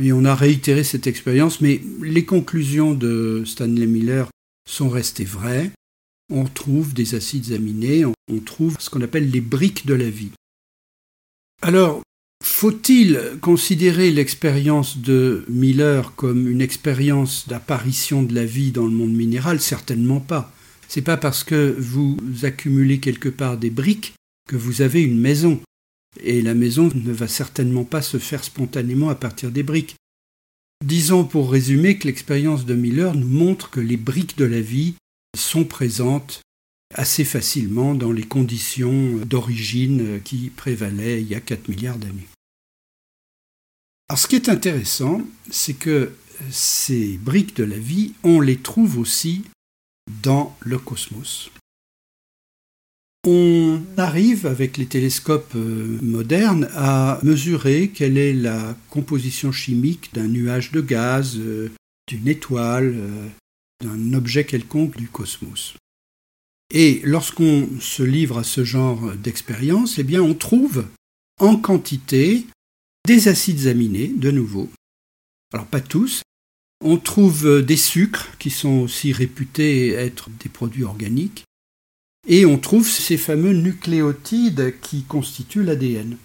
Et 0.00 0.12
on 0.12 0.24
a 0.24 0.34
réitéré 0.34 0.84
cette 0.84 1.06
expérience, 1.06 1.60
mais 1.60 1.80
les 2.02 2.24
conclusions 2.24 2.92
de 2.92 3.42
Stanley 3.46 3.86
Miller 3.86 4.28
sont 4.68 4.88
restées 4.88 5.24
vraies. 5.24 5.72
On 6.30 6.44
trouve 6.44 6.92
des 6.92 7.14
acides 7.14 7.52
aminés, 7.52 8.04
on 8.04 8.40
trouve 8.40 8.76
ce 8.78 8.90
qu'on 8.90 9.00
appelle 9.00 9.30
les 9.30 9.40
briques 9.40 9.86
de 9.86 9.94
la 9.94 10.10
vie. 10.10 10.32
Alors, 11.62 12.02
faut-il 12.56 13.20
considérer 13.42 14.10
l'expérience 14.10 14.96
de 14.96 15.44
Miller 15.46 16.14
comme 16.14 16.48
une 16.48 16.62
expérience 16.62 17.46
d'apparition 17.46 18.22
de 18.22 18.34
la 18.34 18.46
vie 18.46 18.70
dans 18.70 18.86
le 18.86 18.92
monde 18.92 19.12
minéral? 19.12 19.60
Certainement 19.60 20.20
pas. 20.20 20.54
C'est 20.88 21.02
pas 21.02 21.18
parce 21.18 21.44
que 21.44 21.76
vous 21.78 22.16
accumulez 22.44 22.98
quelque 22.98 23.28
part 23.28 23.58
des 23.58 23.68
briques 23.68 24.14
que 24.48 24.56
vous 24.56 24.80
avez 24.80 25.02
une 25.02 25.18
maison. 25.18 25.60
Et 26.22 26.40
la 26.40 26.54
maison 26.54 26.90
ne 26.94 27.12
va 27.12 27.28
certainement 27.28 27.84
pas 27.84 28.00
se 28.00 28.16
faire 28.16 28.42
spontanément 28.42 29.10
à 29.10 29.16
partir 29.16 29.50
des 29.50 29.62
briques. 29.62 29.96
Disons 30.82 31.24
pour 31.24 31.52
résumer 31.52 31.98
que 31.98 32.06
l'expérience 32.06 32.64
de 32.64 32.74
Miller 32.74 33.14
nous 33.14 33.28
montre 33.28 33.68
que 33.68 33.80
les 33.80 33.98
briques 33.98 34.38
de 34.38 34.46
la 34.46 34.62
vie 34.62 34.94
sont 35.36 35.64
présentes 35.64 36.40
assez 36.94 37.26
facilement 37.26 37.94
dans 37.94 38.12
les 38.12 38.24
conditions 38.24 39.18
d'origine 39.26 40.22
qui 40.24 40.48
prévalaient 40.48 41.20
il 41.20 41.28
y 41.28 41.34
a 41.34 41.40
4 41.40 41.68
milliards 41.68 41.98
d'années. 41.98 42.26
Alors 44.08 44.18
ce 44.18 44.28
qui 44.28 44.36
est 44.36 44.48
intéressant, 44.48 45.20
c'est 45.50 45.74
que 45.74 46.12
ces 46.50 47.18
briques 47.18 47.56
de 47.56 47.64
la 47.64 47.78
vie, 47.78 48.12
on 48.22 48.40
les 48.40 48.58
trouve 48.58 48.98
aussi 48.98 49.42
dans 50.22 50.56
le 50.60 50.78
cosmos. 50.78 51.50
On 53.26 53.82
arrive 53.96 54.46
avec 54.46 54.76
les 54.76 54.86
télescopes 54.86 55.56
euh, 55.56 55.98
modernes 56.00 56.68
à 56.74 57.18
mesurer 57.24 57.90
quelle 57.92 58.18
est 58.18 58.32
la 58.32 58.76
composition 58.88 59.50
chimique 59.50 60.14
d'un 60.14 60.28
nuage 60.28 60.70
de 60.70 60.80
gaz, 60.80 61.36
euh, 61.38 61.72
d'une 62.06 62.28
étoile, 62.28 62.94
euh, 62.96 63.28
d'un 63.82 64.14
objet 64.14 64.44
quelconque 64.44 64.96
du 64.96 65.08
cosmos. 65.08 65.74
Et 66.72 67.00
lorsqu'on 67.02 67.68
se 67.80 68.04
livre 68.04 68.38
à 68.38 68.44
ce 68.44 68.62
genre 68.62 69.12
d'expérience, 69.16 69.98
eh 69.98 70.04
bien 70.04 70.22
on 70.22 70.34
trouve 70.34 70.86
en 71.40 71.56
quantité 71.56 72.46
des 73.06 73.28
acides 73.28 73.68
aminés, 73.68 74.08
de 74.08 74.30
nouveau. 74.30 74.68
Alors 75.54 75.66
pas 75.66 75.80
tous. 75.80 76.22
On 76.84 76.98
trouve 76.98 77.62
des 77.62 77.76
sucres 77.76 78.36
qui 78.38 78.50
sont 78.50 78.80
aussi 78.80 79.12
réputés 79.12 79.92
être 79.92 80.28
des 80.42 80.50
produits 80.50 80.84
organiques. 80.84 81.44
Et 82.28 82.44
on 82.44 82.58
trouve 82.58 82.90
ces 82.90 83.16
fameux 83.16 83.52
nucléotides 83.52 84.74
qui 84.82 85.04
constituent 85.04 85.62
l'ADN. 85.62 86.18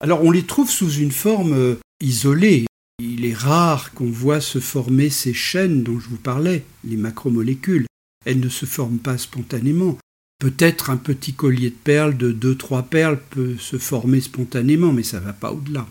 Alors 0.00 0.22
on 0.22 0.30
les 0.30 0.46
trouve 0.46 0.70
sous 0.70 0.92
une 0.92 1.10
forme 1.10 1.76
isolée. 2.00 2.66
Il 3.00 3.24
est 3.26 3.34
rare 3.34 3.92
qu'on 3.92 4.10
voit 4.10 4.40
se 4.40 4.60
former 4.60 5.10
ces 5.10 5.34
chaînes 5.34 5.82
dont 5.82 5.98
je 5.98 6.08
vous 6.08 6.16
parlais, 6.16 6.64
les 6.84 6.96
macromolécules. 6.96 7.86
Elles 8.24 8.40
ne 8.40 8.48
se 8.48 8.66
forment 8.66 9.00
pas 9.00 9.18
spontanément. 9.18 9.98
Peut-être 10.38 10.90
un 10.90 10.96
petit 10.96 11.34
collier 11.34 11.70
de 11.70 11.74
perles 11.74 12.16
de 12.16 12.32
2-3 12.32 12.86
perles 12.86 13.20
peut 13.30 13.56
se 13.56 13.76
former 13.76 14.20
spontanément, 14.20 14.92
mais 14.92 15.02
ça 15.02 15.18
ne 15.18 15.24
va 15.24 15.32
pas 15.32 15.52
au-delà. 15.52 15.88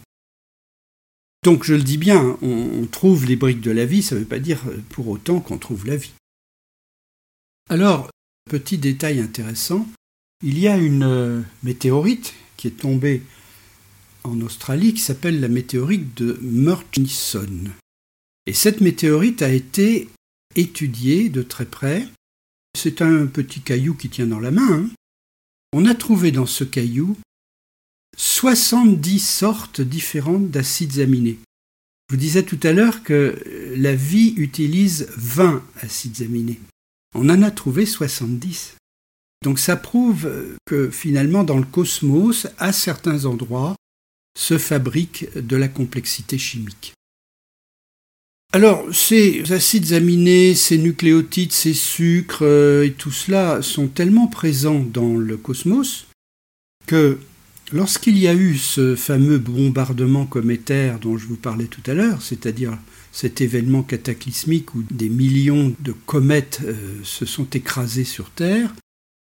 Donc 1.43 1.63
je 1.63 1.73
le 1.73 1.83
dis 1.83 1.97
bien, 1.97 2.37
on, 2.41 2.85
trouve 2.87 3.25
les 3.25 3.35
briques 3.35 3.61
de 3.61 3.71
la 3.71 3.85
vie, 3.85 4.01
ça 4.01 4.15
ne 4.15 4.21
veut 4.21 4.25
pas 4.25 4.39
dire 4.39 4.61
pour 4.89 5.07
autant 5.07 5.39
qu'on 5.39 5.57
trouve 5.57 5.85
la 5.85 5.97
vie. 5.97 6.13
Alors, 7.69 8.09
petit 8.49 8.77
détail 8.77 9.19
intéressant, 9.19 9.87
il 10.43 10.57
y 10.59 10.67
a 10.67 10.77
une 10.77 11.03
euh, 11.03 11.41
météorite 11.63 12.33
qui 12.55 12.67
est 12.67 12.79
tombée 12.79 13.23
en 14.23 14.39
Australie 14.41 14.93
qui 14.93 15.01
s'appelle 15.01 15.39
la 15.39 15.47
météorite 15.47 16.15
de 16.17 16.37
Murchison. 16.41 17.65
Et 18.45 18.53
cette 18.53 18.81
météorite 18.81 19.41
a 19.41 19.49
été 19.49 20.09
étudiée 20.55 21.29
de 21.29 21.43
très 21.43 21.65
près 21.65 22.07
c'est 22.77 23.01
un 23.01 23.25
petit 23.25 23.61
caillou 23.61 23.95
qui 23.95 24.09
tient 24.09 24.27
dans 24.27 24.39
la 24.39 24.51
main. 24.51 24.71
Hein. 24.71 24.89
On 25.73 25.85
a 25.85 25.95
trouvé 25.95 26.31
dans 26.31 26.45
ce 26.45 26.63
caillou 26.63 27.17
70 28.15 29.19
sortes 29.19 29.81
différentes 29.81 30.49
d'acides 30.49 30.99
aminés. 30.99 31.39
Je 32.09 32.15
vous 32.15 32.21
disais 32.21 32.43
tout 32.43 32.59
à 32.63 32.71
l'heure 32.71 33.03
que 33.03 33.43
la 33.75 33.93
vie 33.93 34.33
utilise 34.37 35.09
20 35.17 35.63
acides 35.81 36.21
aminés. 36.21 36.59
On 37.15 37.29
en 37.29 37.41
a 37.41 37.51
trouvé 37.51 37.85
70. 37.85 38.75
Donc 39.43 39.59
ça 39.59 39.75
prouve 39.75 40.31
que 40.65 40.89
finalement 40.89 41.43
dans 41.43 41.57
le 41.57 41.65
cosmos, 41.65 42.47
à 42.57 42.71
certains 42.71 43.25
endroits, 43.25 43.75
se 44.37 44.57
fabrique 44.57 45.35
de 45.35 45.55
la 45.55 45.67
complexité 45.67 46.37
chimique. 46.37 46.93
Alors, 48.53 48.85
ces 48.93 49.51
acides 49.51 49.91
aminés, 49.91 50.55
ces 50.55 50.77
nucléotides, 50.77 51.51
ces 51.51 51.73
sucres 51.73 52.43
euh, 52.43 52.85
et 52.85 52.93
tout 52.93 53.11
cela 53.11 53.61
sont 53.61 53.87
tellement 53.87 54.27
présents 54.27 54.79
dans 54.79 55.17
le 55.17 55.35
cosmos 55.35 56.07
que 56.85 57.19
lorsqu'il 57.73 58.17
y 58.17 58.25
a 58.25 58.33
eu 58.33 58.55
ce 58.55 58.95
fameux 58.95 59.37
bombardement 59.37 60.25
cométaire 60.25 60.97
dont 60.99 61.17
je 61.17 61.27
vous 61.27 61.35
parlais 61.35 61.65
tout 61.65 61.81
à 61.87 61.93
l'heure, 61.93 62.21
c'est-à-dire 62.21 62.77
cet 63.11 63.41
événement 63.41 63.83
cataclysmique 63.83 64.73
où 64.75 64.83
des 64.91 65.09
millions 65.09 65.75
de 65.81 65.91
comètes 65.91 66.61
euh, 66.63 66.73
se 67.03 67.25
sont 67.25 67.47
écrasées 67.49 68.05
sur 68.05 68.29
Terre, 68.29 68.73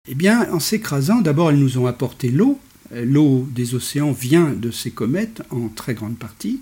eh 0.08 0.14
bien, 0.14 0.48
en 0.52 0.60
s'écrasant, 0.60 1.20
d'abord, 1.20 1.50
elles 1.50 1.58
nous 1.58 1.78
ont 1.78 1.86
apporté 1.86 2.30
l'eau. 2.30 2.60
L'eau 2.92 3.46
des 3.50 3.74
océans 3.74 4.12
vient 4.12 4.50
de 4.50 4.70
ces 4.70 4.90
comètes 4.90 5.42
en 5.50 5.68
très 5.68 5.94
grande 5.94 6.16
partie 6.16 6.60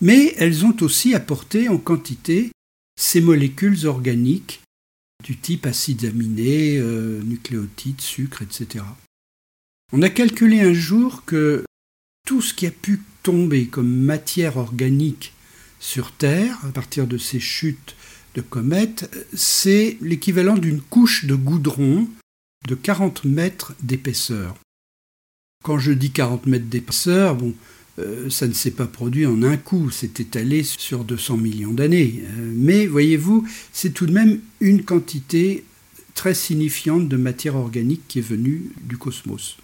mais 0.00 0.34
elles 0.38 0.64
ont 0.64 0.76
aussi 0.80 1.14
apporté 1.14 1.68
en 1.68 1.78
quantité 1.78 2.50
ces 2.96 3.20
molécules 3.20 3.86
organiques 3.86 4.62
du 5.22 5.36
type 5.36 5.66
acides 5.66 6.04
aminés, 6.04 6.78
euh, 6.78 7.22
nucléotides, 7.22 8.00
sucres, 8.00 8.42
etc. 8.42 8.84
On 9.92 10.02
a 10.02 10.10
calculé 10.10 10.60
un 10.60 10.72
jour 10.72 11.24
que 11.24 11.64
tout 12.26 12.42
ce 12.42 12.54
qui 12.54 12.66
a 12.66 12.70
pu 12.70 13.00
tomber 13.22 13.66
comme 13.66 13.94
matière 13.94 14.56
organique 14.56 15.32
sur 15.80 16.12
Terre, 16.12 16.58
à 16.64 16.72
partir 16.72 17.06
de 17.06 17.18
ces 17.18 17.40
chutes 17.40 17.96
de 18.34 18.40
comètes, 18.40 19.10
c'est 19.34 19.98
l'équivalent 20.00 20.56
d'une 20.56 20.80
couche 20.80 21.24
de 21.26 21.34
goudron 21.34 22.08
de 22.66 22.74
40 22.74 23.24
mètres 23.24 23.74
d'épaisseur. 23.82 24.56
Quand 25.64 25.78
je 25.78 25.92
dis 25.92 26.10
40 26.10 26.46
mètres 26.46 26.66
d'épaisseur, 26.66 27.36
bon, 27.36 27.54
euh, 27.98 28.30
ça 28.30 28.48
ne 28.48 28.52
s'est 28.52 28.70
pas 28.70 28.86
produit 28.86 29.26
en 29.26 29.42
un 29.42 29.56
coup, 29.56 29.90
c'est 29.90 30.20
étalé 30.20 30.62
sur 30.62 31.04
200 31.04 31.36
millions 31.36 31.72
d'années. 31.72 32.22
Euh, 32.22 32.52
mais 32.54 32.86
voyez-vous, 32.86 33.46
c'est 33.72 33.92
tout 33.92 34.06
de 34.06 34.12
même 34.12 34.40
une 34.60 34.82
quantité 34.82 35.64
très 36.14 36.34
signifiante 36.34 37.08
de 37.08 37.16
matière 37.16 37.56
organique 37.56 38.02
qui 38.08 38.18
est 38.18 38.22
venue 38.22 38.70
du 38.82 38.96
cosmos. 38.96 39.58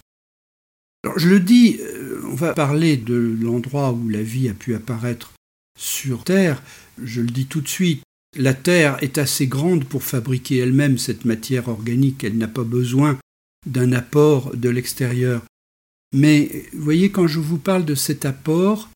Alors 1.04 1.18
je 1.18 1.28
le 1.28 1.40
dis, 1.40 1.78
euh, 1.80 2.20
on 2.30 2.34
va 2.34 2.54
parler 2.54 2.96
de 2.96 3.14
l'endroit 3.40 3.92
où 3.92 4.08
la 4.08 4.22
vie 4.22 4.48
a 4.48 4.54
pu 4.54 4.74
apparaître 4.74 5.32
sur 5.78 6.24
Terre. 6.24 6.62
Je 7.02 7.20
le 7.20 7.28
dis 7.28 7.46
tout 7.46 7.60
de 7.60 7.68
suite, 7.68 8.02
la 8.36 8.52
Terre 8.52 9.02
est 9.02 9.16
assez 9.16 9.46
grande 9.46 9.84
pour 9.84 10.02
fabriquer 10.02 10.58
elle-même 10.58 10.98
cette 10.98 11.24
matière 11.24 11.68
organique, 11.68 12.24
elle 12.24 12.36
n'a 12.36 12.48
pas 12.48 12.64
besoin 12.64 13.18
d'un 13.66 13.92
apport 13.92 14.54
de 14.54 14.68
l'extérieur. 14.68 15.42
Mais 16.12 16.66
voyez, 16.72 17.10
quand 17.10 17.26
je 17.26 17.38
vous 17.38 17.58
parle 17.58 17.84
de 17.84 17.94
cet 17.94 18.24
apport, 18.24 18.88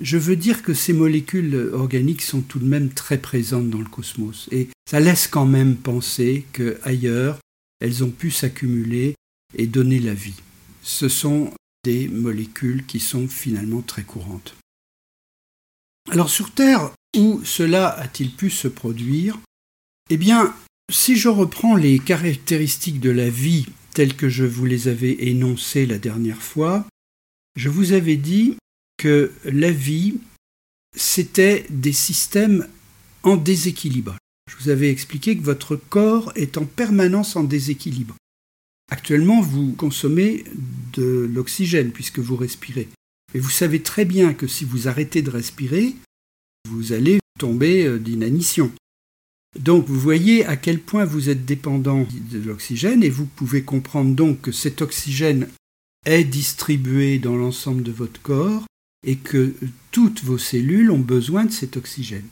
je 0.00 0.18
veux 0.18 0.36
dire 0.36 0.62
que 0.62 0.74
ces 0.74 0.92
molécules 0.92 1.70
organiques 1.72 2.22
sont 2.22 2.42
tout 2.42 2.58
de 2.58 2.64
même 2.64 2.90
très 2.90 3.18
présentes 3.18 3.70
dans 3.70 3.80
le 3.80 3.84
cosmos. 3.88 4.48
Et 4.50 4.68
ça 4.88 5.00
laisse 5.00 5.28
quand 5.28 5.46
même 5.46 5.76
penser 5.76 6.46
qu'ailleurs, 6.52 7.38
elles 7.80 8.04
ont 8.04 8.10
pu 8.10 8.30
s'accumuler 8.30 9.14
et 9.56 9.66
donner 9.66 9.98
la 9.98 10.14
vie. 10.14 10.40
Ce 10.82 11.08
sont 11.08 11.52
des 11.84 12.08
molécules 12.08 12.84
qui 12.86 13.00
sont 13.00 13.28
finalement 13.28 13.82
très 13.82 14.02
courantes. 14.02 14.54
Alors 16.10 16.30
sur 16.30 16.52
Terre, 16.52 16.90
où 17.16 17.40
cela 17.44 17.88
a-t-il 17.88 18.34
pu 18.34 18.50
se 18.50 18.68
produire? 18.68 19.38
Eh 20.08 20.16
bien, 20.16 20.54
si 20.90 21.16
je 21.16 21.28
reprends 21.28 21.76
les 21.76 21.98
caractéristiques 21.98 23.00
de 23.00 23.10
la 23.10 23.30
vie 23.30 23.66
tels 23.94 24.16
que 24.16 24.28
je 24.28 24.44
vous 24.44 24.66
les 24.66 24.88
avais 24.88 25.16
énoncés 25.28 25.86
la 25.86 25.98
dernière 25.98 26.42
fois, 26.42 26.86
je 27.56 27.68
vous 27.68 27.92
avais 27.92 28.16
dit 28.16 28.56
que 28.96 29.32
la 29.44 29.70
vie, 29.70 30.18
c'était 30.96 31.66
des 31.70 31.92
systèmes 31.92 32.66
en 33.22 33.36
déséquilibre. 33.36 34.16
Je 34.50 34.56
vous 34.62 34.70
avais 34.70 34.90
expliqué 34.90 35.36
que 35.36 35.42
votre 35.42 35.76
corps 35.76 36.32
est 36.34 36.58
en 36.58 36.64
permanence 36.64 37.36
en 37.36 37.44
déséquilibre. 37.44 38.16
Actuellement, 38.90 39.40
vous 39.40 39.72
consommez 39.72 40.44
de 40.92 41.30
l'oxygène 41.32 41.92
puisque 41.92 42.18
vous 42.18 42.36
respirez. 42.36 42.88
Et 43.34 43.38
vous 43.38 43.50
savez 43.50 43.82
très 43.82 44.04
bien 44.04 44.34
que 44.34 44.48
si 44.48 44.64
vous 44.64 44.88
arrêtez 44.88 45.22
de 45.22 45.30
respirer, 45.30 45.94
vous 46.68 46.92
allez 46.92 47.20
tomber 47.38 47.86
euh, 47.86 47.98
d'inanition. 47.98 48.72
Donc 49.58 49.86
vous 49.86 49.98
voyez 49.98 50.44
à 50.46 50.56
quel 50.56 50.80
point 50.80 51.04
vous 51.04 51.28
êtes 51.28 51.44
dépendant 51.44 52.06
de 52.30 52.38
l'oxygène 52.38 53.02
et 53.02 53.10
vous 53.10 53.26
pouvez 53.26 53.62
comprendre 53.62 54.14
donc 54.14 54.42
que 54.42 54.52
cet 54.52 54.80
oxygène 54.80 55.48
est 56.06 56.24
distribué 56.24 57.18
dans 57.18 57.36
l'ensemble 57.36 57.82
de 57.82 57.92
votre 57.92 58.22
corps 58.22 58.64
et 59.04 59.16
que 59.16 59.54
toutes 59.90 60.22
vos 60.22 60.38
cellules 60.38 60.90
ont 60.90 61.00
besoin 61.00 61.44
de 61.44 61.52
cet 61.52 61.76
oxygène. 61.76 62.28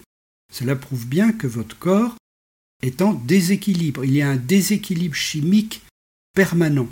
Cela 0.52 0.76
prouve 0.76 1.06
bien 1.06 1.32
que 1.32 1.46
votre 1.46 1.78
corps 1.78 2.16
est 2.82 3.02
en 3.02 3.14
déséquilibre. 3.14 4.04
Il 4.04 4.14
y 4.14 4.22
a 4.22 4.30
un 4.30 4.36
déséquilibre 4.36 5.14
chimique 5.14 5.82
permanent. 6.34 6.88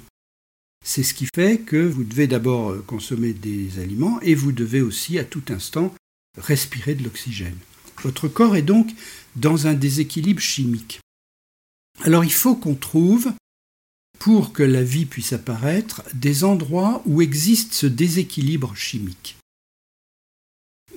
C'est 0.85 1.03
ce 1.03 1.15
qui 1.15 1.27
fait 1.35 1.61
que 1.61 1.77
vous 1.77 2.05
devez 2.05 2.27
d'abord 2.27 2.85
consommer 2.87 3.33
des 3.33 3.79
aliments 3.79 4.21
et 4.23 4.35
vous 4.35 4.53
devez 4.53 4.81
aussi 4.81 5.19
à 5.19 5.25
tout 5.25 5.43
instant 5.49 5.95
respirer 6.37 6.95
de 6.95 7.05
l'oxygène. 7.05 7.57
Votre 8.07 8.29
corps 8.29 8.55
est 8.55 8.62
donc 8.62 8.95
dans 9.35 9.66
un 9.66 9.75
déséquilibre 9.75 10.40
chimique. 10.40 11.01
Alors 12.05 12.23
il 12.23 12.33
faut 12.33 12.55
qu'on 12.55 12.77
trouve, 12.77 13.33
pour 14.21 14.53
que 14.53 14.62
la 14.62 14.85
vie 14.85 15.07
puisse 15.07 15.33
apparaître, 15.33 16.05
des 16.14 16.45
endroits 16.45 17.03
où 17.05 17.21
existe 17.21 17.73
ce 17.73 17.87
déséquilibre 17.88 18.77
chimique. 18.77 19.38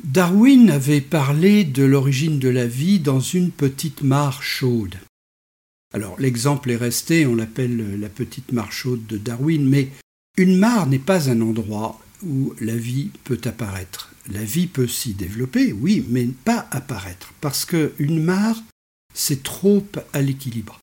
Darwin 0.04 0.70
avait 0.70 1.02
parlé 1.02 1.64
de 1.64 1.82
l'origine 1.82 2.38
de 2.38 2.48
la 2.48 2.68
vie 2.68 3.00
dans 3.00 3.22
une 3.22 3.50
petite 3.50 4.04
mare 4.04 4.44
chaude. 4.44 5.00
Alors 5.96 6.20
l'exemple 6.20 6.70
est 6.70 6.76
resté, 6.76 7.26
on 7.26 7.34
l'appelle 7.34 8.00
la 8.00 8.10
petite 8.10 8.52
mare 8.52 8.72
chaude 8.72 9.08
de 9.08 9.18
Darwin, 9.18 9.68
mais 9.68 9.90
une 10.38 10.60
mare 10.60 10.86
n'est 10.86 11.00
pas 11.00 11.32
un 11.32 11.42
endroit 11.42 12.00
où 12.22 12.54
la 12.62 12.78
vie 12.78 13.10
peut 13.24 13.42
apparaître. 13.46 14.14
La 14.32 14.44
vie 14.44 14.68
peut 14.68 14.88
s'y 14.88 15.14
développer, 15.14 15.74
oui, 15.74 16.06
mais 16.08 16.26
pas 16.28 16.68
apparaître, 16.72 17.34
parce 17.42 17.66
qu'une 17.66 18.24
mare, 18.24 18.62
c'est 19.14 19.42
trop 19.44 19.86
à 20.14 20.22
l'équilibre. 20.22 20.80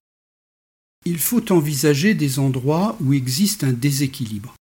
Il 1.04 1.18
faut 1.18 1.52
envisager 1.52 2.14
des 2.14 2.40
endroits 2.40 2.96
où 3.00 3.12
existe 3.12 3.62
un 3.62 3.72
déséquilibre. 3.72 4.54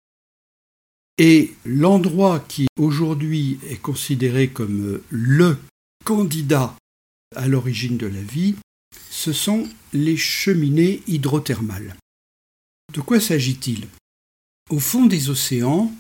Et 1.19 1.55
l'endroit 1.65 2.41
qui 2.41 2.67
aujourd'hui 2.77 3.61
est 3.69 3.81
considéré 3.81 4.49
comme 4.49 5.01
le 5.11 5.59
candidat 6.05 6.75
à 7.37 7.47
l'origine 7.47 7.97
de 7.97 8.07
la 8.07 8.23
vie, 8.23 8.57
ce 9.11 9.33
sont 9.33 9.69
les 9.93 10.17
cheminées 10.17 11.03
hydrothermales. 11.07 11.97
De 12.93 13.01
quoi 13.01 13.21
s'agit-il? 13.21 13.87
Au 14.71 14.81
fond 14.81 15.07
des 15.07 15.31
océans, 15.31 15.95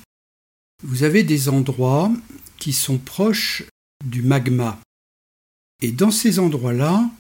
vous 0.83 1.05
avez 1.05 1.23
des 1.23 1.49
endroits 1.49 2.13
qui 2.63 2.73
sont 2.73 2.99
proches 2.99 3.65
du 4.05 4.23
magma. 4.23 4.79
Et 5.83 5.91
dans 5.91 6.13
ces 6.13 6.39
endroits-là, 6.39 7.11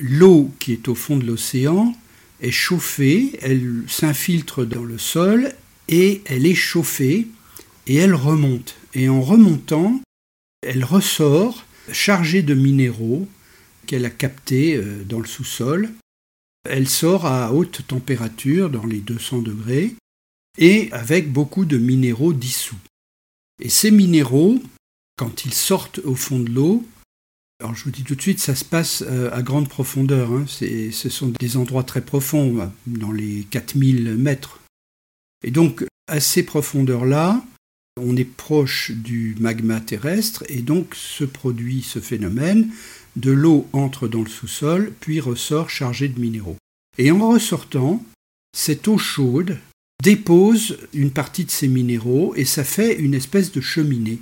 l'eau 0.00 0.50
qui 0.58 0.72
est 0.72 0.88
au 0.88 0.96
fond 0.96 1.16
de 1.16 1.24
l'océan 1.24 1.94
est 2.40 2.50
chauffée, 2.50 3.38
elle 3.40 3.84
s'infiltre 3.86 4.66
dans 4.66 4.82
le 4.82 4.98
sol 4.98 5.54
et 5.86 6.22
elle 6.24 6.44
est 6.44 6.56
chauffée 6.56 7.28
et 7.86 7.94
elle 7.94 8.16
remonte. 8.16 8.74
Et 8.94 9.08
en 9.08 9.22
remontant, 9.22 10.00
elle 10.66 10.82
ressort 10.82 11.64
chargée 11.92 12.42
de 12.42 12.54
minéraux 12.54 13.28
qu'elle 13.86 14.04
a 14.04 14.10
captés 14.10 14.74
euh, 14.74 15.04
dans 15.04 15.20
le 15.20 15.28
sous-sol. 15.28 15.90
Elle 16.68 16.88
sort 16.88 17.26
à 17.26 17.52
haute 17.52 17.86
température, 17.86 18.70
dans 18.70 18.86
les 18.86 18.98
200 18.98 19.42
degrés, 19.42 19.94
et 20.58 20.90
avec 20.90 21.30
beaucoup 21.30 21.64
de 21.64 21.78
minéraux 21.78 22.32
dissous. 22.32 22.80
Et 23.62 23.68
ces 23.68 23.90
minéraux, 23.90 24.60
quand 25.16 25.44
ils 25.44 25.54
sortent 25.54 26.00
au 26.00 26.14
fond 26.14 26.40
de 26.40 26.50
l'eau, 26.50 26.84
alors 27.60 27.74
je 27.74 27.84
vous 27.84 27.90
dis 27.90 28.02
tout 28.02 28.14
de 28.14 28.20
suite, 28.20 28.40
ça 28.40 28.54
se 28.54 28.64
passe 28.64 29.04
euh, 29.06 29.30
à 29.32 29.42
grande 29.42 29.68
profondeur. 29.68 30.32
Hein. 30.32 30.44
ce 30.48 31.08
sont 31.08 31.28
des 31.28 31.56
endroits 31.56 31.84
très 31.84 32.00
profonds, 32.00 32.70
dans 32.86 33.12
les 33.12 33.46
4000 33.50 34.16
mètres. 34.16 34.60
Et 35.44 35.50
donc, 35.50 35.84
à 36.08 36.20
ces 36.20 36.42
profondeurs-là, 36.42 37.44
on 38.00 38.16
est 38.16 38.24
proche 38.24 38.90
du 38.90 39.36
magma 39.38 39.80
terrestre 39.80 40.44
et 40.48 40.62
donc 40.62 40.94
se 40.96 41.24
produit 41.24 41.82
ce 41.82 42.00
phénomène. 42.00 42.70
De 43.14 43.30
l'eau 43.30 43.68
entre 43.72 44.08
dans 44.08 44.22
le 44.22 44.28
sous-sol, 44.28 44.92
puis 44.98 45.20
ressort 45.20 45.70
chargée 45.70 46.08
de 46.08 46.18
minéraux. 46.18 46.56
Et 46.98 47.12
en 47.12 47.28
ressortant, 47.28 48.04
cette 48.52 48.88
eau 48.88 48.98
chaude 48.98 49.60
dépose 50.04 50.76
une 50.92 51.10
partie 51.10 51.46
de 51.46 51.50
ces 51.50 51.66
minéraux 51.66 52.34
et 52.36 52.44
ça 52.44 52.62
fait 52.62 52.94
une 52.94 53.14
espèce 53.14 53.50
de 53.52 53.62
cheminée. 53.62 54.18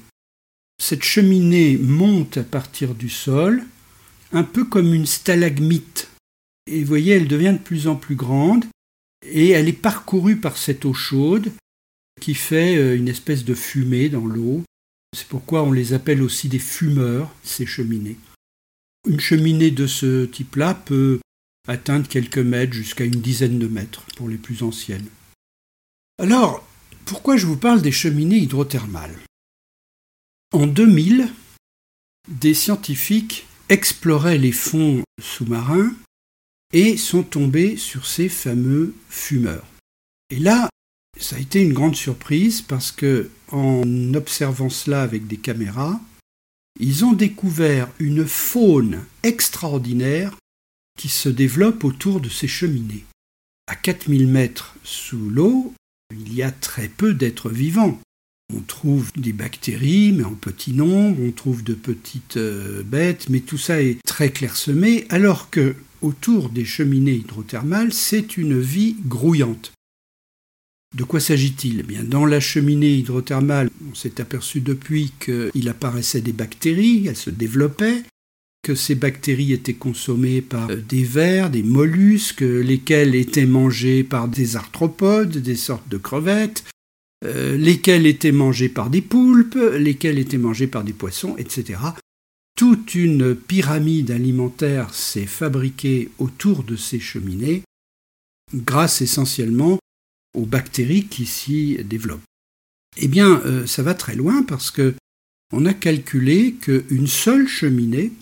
Cette 0.81 1.03
cheminée 1.03 1.77
monte 1.77 2.37
à 2.37 2.45
partir 2.45 2.95
du 2.95 3.09
sol, 3.09 3.65
un 4.31 4.45
peu 4.45 4.65
comme 4.65 4.95
une 4.95 5.07
stalagmite. 5.07 6.09
Et 6.71 6.81
vous 6.81 6.87
voyez, 6.87 7.15
elle 7.15 7.27
devient 7.27 7.55
de 7.59 7.63
plus 7.63 7.89
en 7.89 7.97
plus 7.97 8.15
grande 8.15 8.65
et 9.27 9.51
elle 9.51 9.69
est 9.69 9.73
parcourue 9.73 10.37
par 10.37 10.57
cette 10.57 10.85
eau 10.85 10.95
chaude 10.95 11.51
qui 12.21 12.35
fait 12.35 12.77
euh, 12.77 12.97
une 12.97 13.09
espèce 13.09 13.45
de 13.45 13.55
fumée 13.55 14.09
dans 14.09 14.25
l'eau. 14.25 14.63
C'est 15.17 15.27
pourquoi 15.27 15.65
on 15.65 15.73
les 15.73 15.95
appelle 15.95 16.23
aussi 16.23 16.49
des 16.49 16.61
fumeurs, 16.61 17.35
ces 17.43 17.67
cheminées. 17.67 18.19
Une 19.09 19.21
cheminée 19.21 19.73
de 19.73 19.89
ce 19.89 20.27
type-là 20.27 20.75
peut 20.75 21.19
atteindre 21.67 22.07
quelques 22.07 22.39
mètres 22.39 22.73
jusqu'à 22.73 23.05
une 23.05 23.21
dizaine 23.21 23.59
de 23.59 23.67
mètres 23.67 24.05
pour 24.17 24.29
les 24.29 24.37
plus 24.37 24.63
anciennes. 24.63 25.09
Alors, 26.19 26.67
pourquoi 27.05 27.37
je 27.37 27.47
vous 27.47 27.57
parle 27.57 27.83
des 27.83 27.93
cheminées 27.93 28.39
hydrothermales? 28.39 29.19
En 30.53 30.67
2000, 30.67 31.29
des 32.29 32.55
scientifiques 32.55 33.47
exploraient 33.69 34.39
les 34.39 34.53
fonds 34.53 35.03
sous-marins 35.21 35.93
et 36.73 36.97
sont 36.97 37.23
tombés 37.23 37.77
sur 37.77 38.07
ces 38.07 38.29
fameux 38.29 38.95
fumeurs. 39.09 39.67
Et 40.31 40.39
là, 40.39 40.69
ça 41.19 41.37
a 41.37 41.39
été 41.39 41.61
une 41.61 41.73
grande 41.73 41.97
surprise 41.97 42.63
parce 42.63 42.93
que, 42.93 43.31
en 43.51 44.15
observant 44.15 44.71
cela 44.71 45.03
avec 45.03 45.27
des 45.27 45.37
caméras, 45.37 46.01
ils 46.81 47.05
ont 47.05 47.13
découvert 47.13 47.89
une 47.99 48.27
faune 48.27 49.05
extraordinaire 49.23 50.37
qui 50.99 51.09
se 51.09 51.29
développe 51.29 51.85
autour 51.85 52.21
de 52.21 52.29
ces 52.29 52.49
cheminées. 52.49 53.05
À 53.67 53.77
4000 53.77 54.27
mètres 54.27 54.75
sous 54.83 55.31
l'eau, 55.31 55.75
il 56.27 56.35
y 56.35 56.43
a 56.43 56.51
très 56.51 56.89
peu 56.89 57.15
d'êtres 57.15 57.51
vivants. 57.51 58.01
On 58.55 58.61
trouve 58.61 59.11
des 59.17 59.33
bactéries, 59.33 60.13
mais 60.13 60.25
en 60.25 60.35
petit 60.35 60.73
nombre, 60.73 61.19
on 61.23 61.33
trouve 61.33 61.65
de 61.65 61.75
petites 61.75 62.37
euh, 62.37 62.83
bêtes, 62.83 63.29
mais 63.31 63.41
tout 63.41 63.59
ça 63.59 63.81
est 63.81 64.03
très 64.05 64.31
clairsemé, 64.31 65.07
alors 65.09 65.49
que 65.49 65.75
autour 66.03 66.51
des 66.51 66.65
cheminées 66.65 67.15
hydrothermales, 67.15 67.93
c'est 67.93 68.37
une 68.37 68.61
vie 68.61 68.97
grouillante. 69.07 69.73
De 70.95 71.05
quoi 71.05 71.21
s'agit-il? 71.21 71.81
Eh 71.81 71.83
bien, 71.83 72.05
Dans 72.05 72.27
la 72.27 72.41
cheminée 72.41 72.95
hydrothermale, 72.97 73.71
on 73.91 73.95
s'est 73.95 74.21
aperçu 74.21 74.61
depuis 74.61 75.13
qu'il 75.19 75.69
apparaissait 75.69 76.21
des 76.21 76.35
bactéries, 76.35 77.07
elles 77.07 77.17
se 77.17 77.31
développaient, 77.31 78.03
que 78.63 78.75
ces 78.77 78.95
bactéries 78.95 79.53
étaient 79.53 79.75
consommées 79.75 80.41
par 80.41 80.71
euh, 80.71 80.77
des 80.77 81.03
vers, 81.03 81.51
des 81.51 81.63
mollusques, 81.63 82.41
lesquels 82.41 83.15
étaient 83.15 83.47
mangés 83.47 84.05
par 84.05 84.29
des 84.29 84.57
arthropodes, 84.57 85.39
des 85.39 85.57
sortes 85.57 85.89
de 85.89 85.99
crevettes, 85.99 86.65
euh, 87.25 87.57
lesquels 87.57 88.07
étaient 88.07 88.33
mangés 88.33 88.69
par 88.69 88.89
des 88.89 89.03
poulpes, 89.03 89.59
lesquels 89.79 90.19
étaient 90.19 90.39
mangés 90.39 90.69
par 90.69 90.85
des 90.85 90.93
poissons, 90.93 91.37
etc. 91.39 91.81
Toute 92.57 92.95
une 92.95 93.35
pyramide 93.35 94.11
alimentaire 94.11 94.95
s'est 94.95 95.27
fabriquée 95.27 96.11
autour 96.19 96.63
de 96.63 96.77
ces 96.77 97.01
cheminées, 97.01 97.63
grâce 98.55 99.03
essentiellement 99.03 99.79
aux 100.35 100.47
bactéries 100.47 101.07
qui 101.07 101.27
s'y 101.27 101.79
développent. 101.85 102.23
Eh 102.99 103.09
bien, 103.09 103.41
euh, 103.45 103.67
ça 103.67 103.83
va 103.83 103.95
très 103.95 104.15
loin 104.15 104.43
parce 104.43 104.71
que 104.71 104.95
on 105.53 105.67
a 105.67 105.75
calculé 105.75 106.55
qu'une 106.55 107.07
seule 107.07 107.47
cheminée 107.47 108.13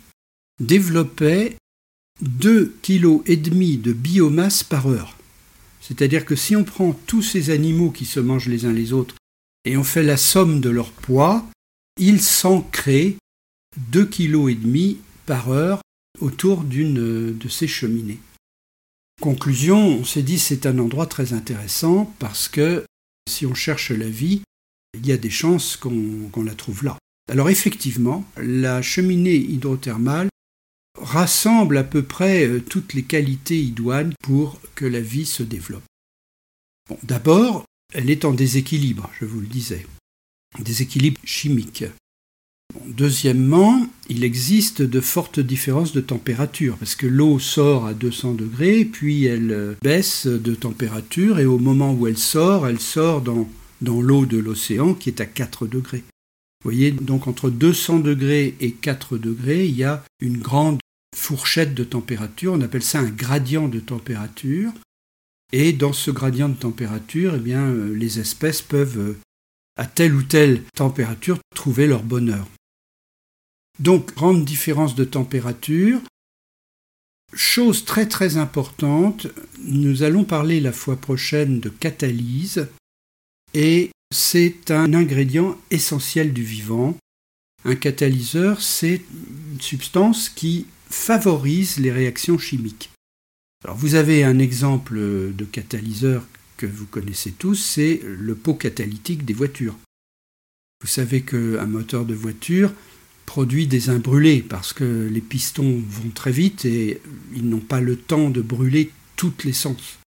développait 0.61 1.57
2,5 2.23 2.71
kg 2.83 3.81
de 3.81 3.93
biomasse 3.93 4.63
par 4.63 4.89
heure. 4.89 5.17
C'est-à-dire 5.81 6.25
que 6.25 6.37
si 6.37 6.55
on 6.55 6.65
prend 6.65 6.93
tous 6.93 7.23
ces 7.23 7.51
animaux 7.51 7.91
qui 7.91 8.05
se 8.05 8.21
mangent 8.21 8.49
les 8.49 8.67
uns 8.67 8.73
les 8.73 8.93
autres 8.93 9.17
et 9.65 9.77
on 9.77 9.85
fait 9.85 10.03
la 10.03 10.17
somme 10.17 10.61
de 10.61 10.71
leur 10.71 10.93
poids, 10.93 11.45
ils 11.99 12.21
s'en 12.21 12.61
créent 12.61 13.17
2,5 13.93 14.07
kg 14.09 14.97
par 15.27 15.51
heure 15.51 15.81
autour 16.21 16.65
d'une 16.65 17.37
de 17.37 17.49
ces 17.49 17.67
cheminées. 17.67 18.21
Conclusion, 19.21 20.01
on 20.01 20.05
s'est 20.05 20.23
dit 20.23 20.39
c'est 20.39 20.67
un 20.67 20.79
endroit 20.79 21.07
très 21.07 21.33
intéressant 21.33 22.13
parce 22.19 22.49
que 22.49 22.85
si 23.29 23.47
on 23.47 23.55
cherche 23.55 23.91
la 23.91 24.09
vie, 24.09 24.43
il 24.95 25.07
y 25.07 25.13
a 25.13 25.17
des 25.17 25.31
chances 25.31 25.77
qu'on 25.77 26.43
la 26.45 26.55
trouve 26.55 26.85
là. 26.85 26.99
Alors 27.31 27.51
effectivement, 27.51 28.25
la 28.37 28.83
cheminée 28.83 29.37
hydrothermale 29.37 30.29
rassemble 31.01 31.79
à 31.79 31.85
peu 31.85 32.03
près 32.03 32.47
euh, 32.47 32.61
toutes 32.61 32.95
les 32.95 33.03
qualités 33.03 33.59
idoines 33.59 34.15
pour 34.23 34.61
que 34.75 34.85
la 34.85 35.01
vie 35.01 35.27
se 35.27 35.43
développe. 35.43 35.83
D'abord, 37.03 37.65
elle 37.93 38.11
est 38.11 38.25
en 38.25 38.33
déséquilibre, 38.33 39.11
je 39.21 39.25
vous 39.25 39.41
le 39.41 39.47
disais, 39.47 39.87
déséquilibre 40.59 41.21
chimique 41.25 41.85
deuxièmement, 42.87 43.87
il 44.09 44.25
existe 44.25 44.83
de 44.83 45.01
fortes 45.01 45.41
différences 45.41 45.93
de 45.93 46.01
température, 46.01 46.77
parce 46.77 46.95
que 46.95 47.07
l'eau 47.07 47.39
sort 47.39 47.87
à 47.87 47.95
200 47.95 48.35
degrés, 48.35 48.85
puis 48.85 49.25
elle 49.25 49.53
euh, 49.53 49.75
baisse 49.83 50.27
de 50.27 50.55
température, 50.55 51.39
et 51.39 51.47
au 51.47 51.59
moment 51.59 51.93
où 51.93 52.07
elle 52.07 52.19
sort, 52.19 52.67
elle 52.67 52.81
sort 52.81 53.23
dans, 53.23 53.49
dans 53.81 54.01
l'eau 54.01 54.27
de 54.27 54.39
l'océan 54.39 54.95
qui 54.95 55.09
est 55.09 55.21
à 55.21 55.27
4 55.27 55.67
degrés. 55.67 56.05
Vous 56.63 56.71
voyez, 56.71 56.91
donc 56.91 57.27
entre 57.27 57.49
200 57.49 58.01
degrés 58.01 58.55
et 58.61 58.73
4 58.73 59.17
degrés, 59.17 59.67
il 59.67 59.77
y 59.77 59.85
a 59.85 60.05
une 60.21 60.39
grande 60.39 60.79
fourchette 61.15 61.75
de 61.75 61.85
température, 61.85 62.53
on 62.53 62.61
appelle 62.61 62.83
ça 62.83 63.01
un 63.01 63.11
gradient 63.11 63.69
de 63.69 63.81
température, 63.81 64.73
et 65.53 65.73
dans 65.73 65.93
ce 65.93 66.11
gradient 66.11 66.49
de 66.49 66.55
température, 66.55 67.35
eh 67.37 67.41
bien, 67.41 67.67
euh, 67.67 67.95
les 67.95 68.21
espèces 68.21 68.63
peuvent, 68.63 68.99
euh, 68.99 69.19
à 69.77 69.87
telle 69.87 70.15
ou 70.15 70.23
telle 70.23 70.63
température, 70.77 71.39
trouver 71.55 71.87
leur 71.87 72.03
bonheur. 72.03 72.47
Donc, 73.79 74.15
grande 74.15 74.45
différence 74.45 74.95
de 74.95 75.05
température. 75.05 76.01
Chose 77.33 77.85
très 77.85 78.07
très 78.07 78.37
importante, 78.37 79.27
nous 79.63 80.03
allons 80.03 80.25
parler 80.25 80.61
la 80.61 80.73
fois 80.73 80.97
prochaine 80.97 81.61
de 81.61 81.69
catalyse 81.69 82.69
et 83.55 83.91
c'est 84.13 84.71
un 84.71 84.93
ingrédient 84.95 85.57
essentiel 85.71 86.33
du 86.33 86.43
vivant 86.43 86.97
Un 87.65 87.77
catalyseur, 87.77 88.61
c'est 88.61 89.03
une 89.53 89.61
substance 89.61 90.29
qui 90.29 90.67
favorise 90.91 91.79
les 91.79 91.93
réactions 91.93 92.39
chimiques. 92.39 92.91
Alors 93.65 93.77
vous 93.77 93.95
avez 93.95 94.25
un 94.25 94.39
exemple 94.39 94.99
de 94.99 95.45
catalyseur 95.45 96.27
que 96.57 96.67
vous 96.67 96.87
connaissez 96.87 97.33
tous, 97.33 97.55
c'est 97.55 98.01
le 98.05 98.35
pot 98.35 98.55
catalytique 98.55 99.25
des 99.25 99.35
voitures. 99.35 99.77
Vous 100.83 100.89
savez 100.89 101.23
qu'un 101.23 101.67
moteur 101.67 102.05
de 102.05 102.15
voiture 102.15 102.73
produit 103.27 103.67
des 103.67 103.91
imbrûlés 103.91 104.43
parce 104.43 104.73
que 104.73 105.09
les 105.11 105.21
pistons 105.21 105.83
vont 105.89 106.11
très 106.11 106.33
vite 106.33 106.65
et 106.65 107.01
ils 107.35 107.49
n'ont 107.49 107.61
pas 107.61 107.81
le 107.81 107.97
temps 107.97 108.31
de 108.31 108.41
brûler 108.41 108.91
toute 109.17 109.45
l'essence. 109.45 109.99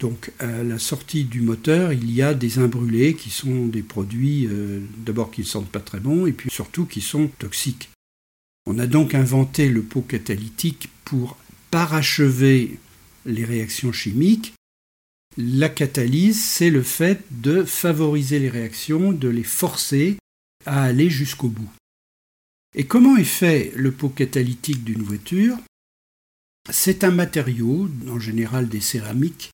Donc 0.00 0.32
à 0.38 0.62
la 0.62 0.78
sortie 0.78 1.24
du 1.24 1.40
moteur, 1.40 1.92
il 1.92 2.10
y 2.10 2.22
a 2.22 2.34
des 2.34 2.58
imbrûlés 2.58 3.14
qui 3.14 3.30
sont 3.30 3.66
des 3.66 3.82
produits 3.82 4.46
euh, 4.46 4.80
d'abord 4.98 5.30
qui 5.30 5.42
ne 5.42 5.46
sentent 5.46 5.70
pas 5.70 5.80
très 5.80 6.00
bon 6.00 6.26
et 6.26 6.32
puis 6.32 6.50
surtout 6.50 6.84
qui 6.84 7.00
sont 7.00 7.28
toxiques. 7.38 7.90
On 8.66 8.78
a 8.78 8.86
donc 8.86 9.14
inventé 9.14 9.68
le 9.68 9.82
pot 9.82 10.02
catalytique 10.02 10.90
pour 11.04 11.38
parachever 11.70 12.78
les 13.24 13.44
réactions 13.44 13.92
chimiques. 13.92 14.54
La 15.36 15.68
catalyse, 15.68 16.42
c'est 16.42 16.70
le 16.70 16.82
fait 16.82 17.22
de 17.30 17.62
favoriser 17.62 18.38
les 18.38 18.48
réactions, 18.48 19.12
de 19.12 19.28
les 19.28 19.44
forcer 19.44 20.16
à 20.64 20.82
aller 20.82 21.10
jusqu'au 21.10 21.48
bout. 21.48 21.70
Et 22.74 22.84
comment 22.84 23.16
est 23.16 23.24
fait 23.24 23.72
le 23.76 23.92
pot 23.92 24.08
catalytique 24.08 24.82
d'une 24.82 25.02
voiture? 25.02 25.56
C'est 26.70 27.04
un 27.04 27.12
matériau, 27.12 27.88
en 28.08 28.18
général 28.18 28.68
des 28.68 28.80
céramiques, 28.80 29.50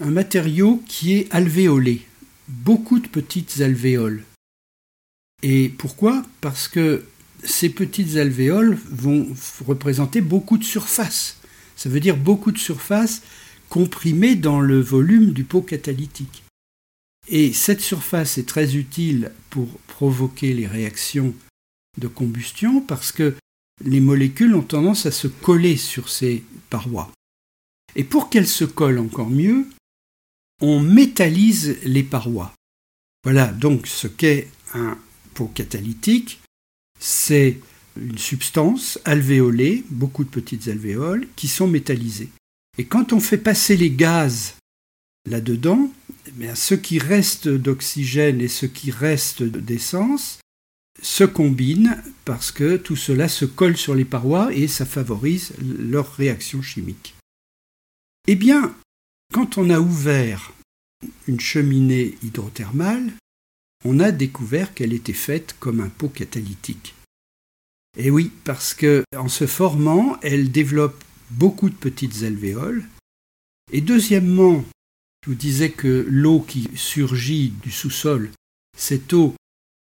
un 0.00 0.10
matériau 0.10 0.82
qui 0.86 1.14
est 1.14 1.34
alvéolé, 1.34 2.06
beaucoup 2.48 3.00
de 3.00 3.08
petites 3.08 3.60
alvéoles. 3.60 4.24
Et 5.42 5.68
pourquoi? 5.70 6.24
Parce 6.40 6.68
que 6.68 7.04
ces 7.44 7.70
petites 7.70 8.16
alvéoles 8.16 8.78
vont 8.90 9.28
représenter 9.66 10.20
beaucoup 10.20 10.58
de 10.58 10.64
surface. 10.64 11.38
Ça 11.76 11.88
veut 11.88 12.00
dire 12.00 12.16
beaucoup 12.16 12.52
de 12.52 12.58
surface 12.58 13.22
comprimée 13.68 14.34
dans 14.34 14.60
le 14.60 14.80
volume 14.80 15.32
du 15.32 15.44
pot 15.44 15.62
catalytique. 15.62 16.42
Et 17.28 17.52
cette 17.52 17.80
surface 17.80 18.38
est 18.38 18.48
très 18.48 18.76
utile 18.76 19.32
pour 19.50 19.68
provoquer 19.86 20.52
les 20.52 20.66
réactions 20.66 21.34
de 21.98 22.08
combustion 22.08 22.80
parce 22.80 23.12
que 23.12 23.34
les 23.84 24.00
molécules 24.00 24.54
ont 24.54 24.62
tendance 24.62 25.06
à 25.06 25.12
se 25.12 25.28
coller 25.28 25.76
sur 25.76 26.08
ces 26.08 26.44
parois. 26.68 27.10
Et 27.96 28.04
pour 28.04 28.30
qu'elles 28.30 28.48
se 28.48 28.64
collent 28.64 28.98
encore 28.98 29.30
mieux, 29.30 29.66
on 30.60 30.80
métallise 30.80 31.78
les 31.84 32.02
parois. 32.02 32.52
Voilà 33.24 33.46
donc 33.46 33.86
ce 33.86 34.06
qu'est 34.06 34.48
un 34.74 34.98
pot 35.34 35.50
catalytique. 35.54 36.39
C'est 37.00 37.58
une 37.96 38.18
substance 38.18 39.00
alvéolée, 39.04 39.84
beaucoup 39.90 40.24
de 40.24 40.28
petites 40.28 40.68
alvéoles, 40.68 41.26
qui 41.34 41.48
sont 41.48 41.66
métallisées. 41.66 42.28
Et 42.78 42.84
quand 42.84 43.12
on 43.12 43.20
fait 43.20 43.38
passer 43.38 43.76
les 43.76 43.90
gaz 43.90 44.54
là-dedans, 45.28 45.90
eh 46.40 46.54
ce 46.54 46.74
qui 46.74 46.98
reste 46.98 47.48
d'oxygène 47.48 48.40
et 48.40 48.48
ce 48.48 48.66
qui 48.66 48.90
reste 48.90 49.42
d'essence 49.42 50.38
se 51.02 51.24
combinent 51.24 52.02
parce 52.24 52.52
que 52.52 52.76
tout 52.76 52.96
cela 52.96 53.28
se 53.28 53.44
colle 53.44 53.76
sur 53.76 53.94
les 53.94 54.04
parois 54.04 54.54
et 54.54 54.68
ça 54.68 54.84
favorise 54.84 55.52
leur 55.60 56.14
réaction 56.14 56.62
chimique. 56.62 57.14
Eh 58.28 58.36
bien, 58.36 58.74
quand 59.32 59.58
on 59.58 59.70
a 59.70 59.80
ouvert 59.80 60.52
une 61.26 61.40
cheminée 61.40 62.16
hydrothermale, 62.22 63.12
on 63.84 64.00
a 64.00 64.12
découvert 64.12 64.74
qu'elle 64.74 64.92
était 64.92 65.12
faite 65.12 65.56
comme 65.58 65.80
un 65.80 65.88
pot 65.88 66.08
catalytique. 66.08 66.94
Et 67.96 68.10
oui, 68.10 68.30
parce 68.44 68.74
que 68.74 69.02
en 69.16 69.28
se 69.28 69.46
formant, 69.46 70.18
elle 70.22 70.52
développe 70.52 71.02
beaucoup 71.30 71.70
de 71.70 71.74
petites 71.74 72.22
alvéoles. 72.22 72.84
Et 73.72 73.80
deuxièmement, 73.80 74.64
je 75.24 75.30
vous 75.30 75.36
disais 75.36 75.70
que 75.70 76.06
l'eau 76.08 76.40
qui 76.40 76.68
surgit 76.74 77.50
du 77.62 77.70
sous-sol, 77.70 78.30
cette 78.76 79.12
eau 79.12 79.34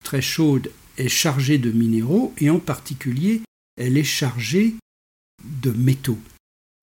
très 0.04 0.22
chaude 0.22 0.72
est 0.98 1.10
chargée 1.10 1.58
de 1.58 1.72
minéraux 1.72 2.34
et 2.38 2.50
en 2.50 2.60
particulier, 2.60 3.42
elle 3.78 3.98
est 3.98 4.04
chargée 4.04 4.76
de 5.44 5.72
métaux. 5.72 6.20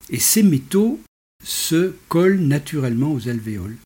Et 0.09 0.19
ces 0.19 0.43
métaux 0.43 0.99
se 1.43 1.95
collent 2.09 2.39
naturellement 2.39 3.13
aux 3.13 3.27
alvéoles. 3.27 3.77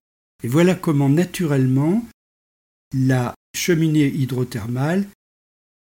Et 0.43 0.47
voilà 0.47 0.76
comment 0.76 1.09
naturellement 1.09 2.05
la 2.93 3.33
cheminée 3.55 4.07
hydrothermale 4.07 5.07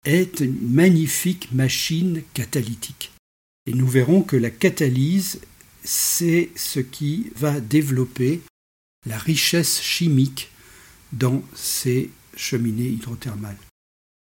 est 0.05 0.39
une 0.39 0.71
magnifique 0.71 1.51
machine 1.51 2.23
catalytique. 2.33 3.11
Et 3.65 3.73
nous 3.73 3.87
verrons 3.87 4.23
que 4.23 4.35
la 4.35 4.49
catalyse, 4.49 5.41
c'est 5.83 6.49
ce 6.55 6.79
qui 6.79 7.31
va 7.35 7.59
développer 7.59 8.41
la 9.05 9.17
richesse 9.17 9.81
chimique 9.81 10.49
dans 11.13 11.43
ces 11.55 12.09
cheminées 12.35 12.87
hydrothermales. 12.87 13.57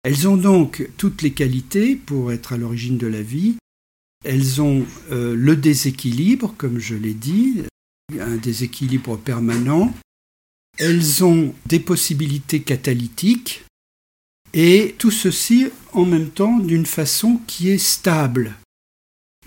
Elles 0.04 0.28
ont 0.28 0.38
donc 0.38 0.88
toutes 0.98 1.22
les 1.22 1.34
qualités 1.34 1.96
pour 1.96 2.32
être 2.32 2.54
à 2.54 2.58
l'origine 2.58 2.98
de 2.98 3.08
la 3.08 3.22
vie. 3.22 3.58
Elles 4.26 4.62
ont 4.62 4.86
euh, 5.12 5.36
le 5.36 5.56
déséquilibre, 5.56 6.56
comme 6.58 6.80
je 6.80 6.96
l'ai 6.96 7.14
dit, 7.14 7.64
un 8.20 8.38
déséquilibre 8.38 9.18
permanent. 9.18 9.94
Elles 10.78 11.24
ont 11.24 11.56
des 11.66 11.80
possibilités 11.80 12.62
catalytiques 12.62 13.66
et 14.54 14.96
tout 15.00 15.12
ceci 15.12 15.70
en 15.94 16.06
même 16.06 16.30
temps 16.30 16.60
d'une 16.60 16.86
façon 16.86 17.40
qui 17.48 17.70
est 17.70 17.80
stable. 17.80 18.56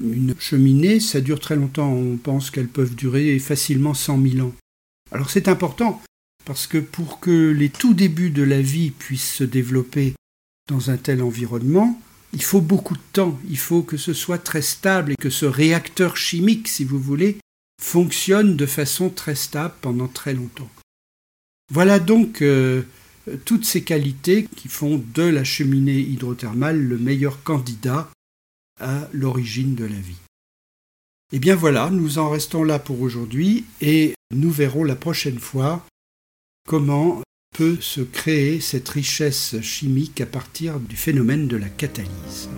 Une 0.02 0.34
cheminée, 0.40 0.98
ça 0.98 1.20
dure 1.20 1.38
très 1.38 1.56
longtemps, 1.56 1.92
on 1.92 2.16
pense 2.16 2.50
qu'elles 2.50 2.68
peuvent 2.68 2.94
durer 2.94 3.38
facilement 3.38 3.94
100 3.94 4.22
000 4.22 4.46
ans. 4.46 4.54
Alors 5.12 5.30
c'est 5.30 5.46
important, 5.46 6.02
parce 6.44 6.66
que 6.66 6.78
pour 6.78 7.20
que 7.20 7.50
les 7.50 7.68
tout 7.68 7.94
débuts 7.94 8.30
de 8.30 8.42
la 8.42 8.60
vie 8.60 8.90
puissent 8.90 9.34
se 9.34 9.44
développer 9.44 10.14
dans 10.68 10.90
un 10.90 10.96
tel 10.96 11.22
environnement, 11.22 12.00
il 12.32 12.42
faut 12.42 12.60
beaucoup 12.60 12.94
de 12.94 13.02
temps, 13.12 13.38
il 13.48 13.58
faut 13.58 13.82
que 13.82 13.96
ce 13.96 14.14
soit 14.14 14.38
très 14.38 14.62
stable 14.62 15.12
et 15.12 15.16
que 15.16 15.30
ce 15.30 15.46
réacteur 15.46 16.16
chimique, 16.16 16.66
si 16.66 16.84
vous 16.84 17.00
voulez, 17.00 17.38
fonctionne 17.80 18.56
de 18.56 18.66
façon 18.66 19.10
très 19.10 19.34
stable 19.34 19.74
pendant 19.80 20.08
très 20.08 20.34
longtemps. 20.34 20.70
Voilà 21.70 22.00
donc 22.00 22.42
euh, 22.42 22.82
toutes 23.44 23.64
ces 23.64 23.82
qualités 23.82 24.48
qui 24.56 24.68
font 24.68 25.02
de 25.14 25.22
la 25.22 25.44
cheminée 25.44 26.00
hydrothermale 26.00 26.80
le 26.80 26.98
meilleur 26.98 27.42
candidat 27.42 28.10
à 28.80 29.08
l'origine 29.12 29.74
de 29.74 29.84
la 29.84 29.96
vie. 29.96 30.16
Et 31.32 31.36
eh 31.36 31.38
bien 31.38 31.54
voilà, 31.54 31.90
nous 31.90 32.18
en 32.18 32.28
restons 32.28 32.64
là 32.64 32.80
pour 32.80 33.00
aujourd'hui 33.02 33.64
et 33.80 34.14
nous 34.34 34.50
verrons 34.50 34.82
la 34.82 34.96
prochaine 34.96 35.38
fois 35.38 35.86
comment 36.66 37.22
peut 37.56 37.78
se 37.80 38.00
créer 38.00 38.60
cette 38.60 38.88
richesse 38.88 39.60
chimique 39.60 40.20
à 40.20 40.26
partir 40.26 40.80
du 40.80 40.96
phénomène 40.96 41.46
de 41.46 41.56
la 41.56 41.68
catalyse. 41.68 42.48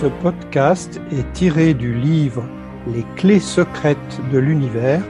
Ce 0.00 0.06
podcast 0.06 1.00
est 1.10 1.32
tiré 1.32 1.74
du 1.74 1.92
livre 1.92 2.44
Les 2.94 3.04
clés 3.16 3.40
secrètes 3.40 4.20
de 4.32 4.38
l'univers 4.38 5.02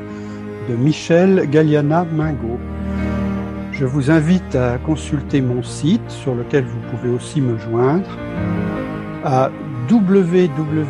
de 0.67 0.75
Michel 0.77 1.47
Galliana 1.51 2.07
Mingo. 2.11 2.59
Je 3.71 3.85
vous 3.85 4.11
invite 4.11 4.55
à 4.55 4.79
consulter 4.79 5.43
mon 5.43 5.63
site 5.63 6.11
sur 6.11 6.35
lequel 6.35 6.65
vous 6.65 6.81
pouvez 6.91 7.11
aussi 7.11 7.43
me 7.43 7.59
joindre 7.59 8.09
à 9.25 9.51
www.mgm-ec.fr. 9.91 10.89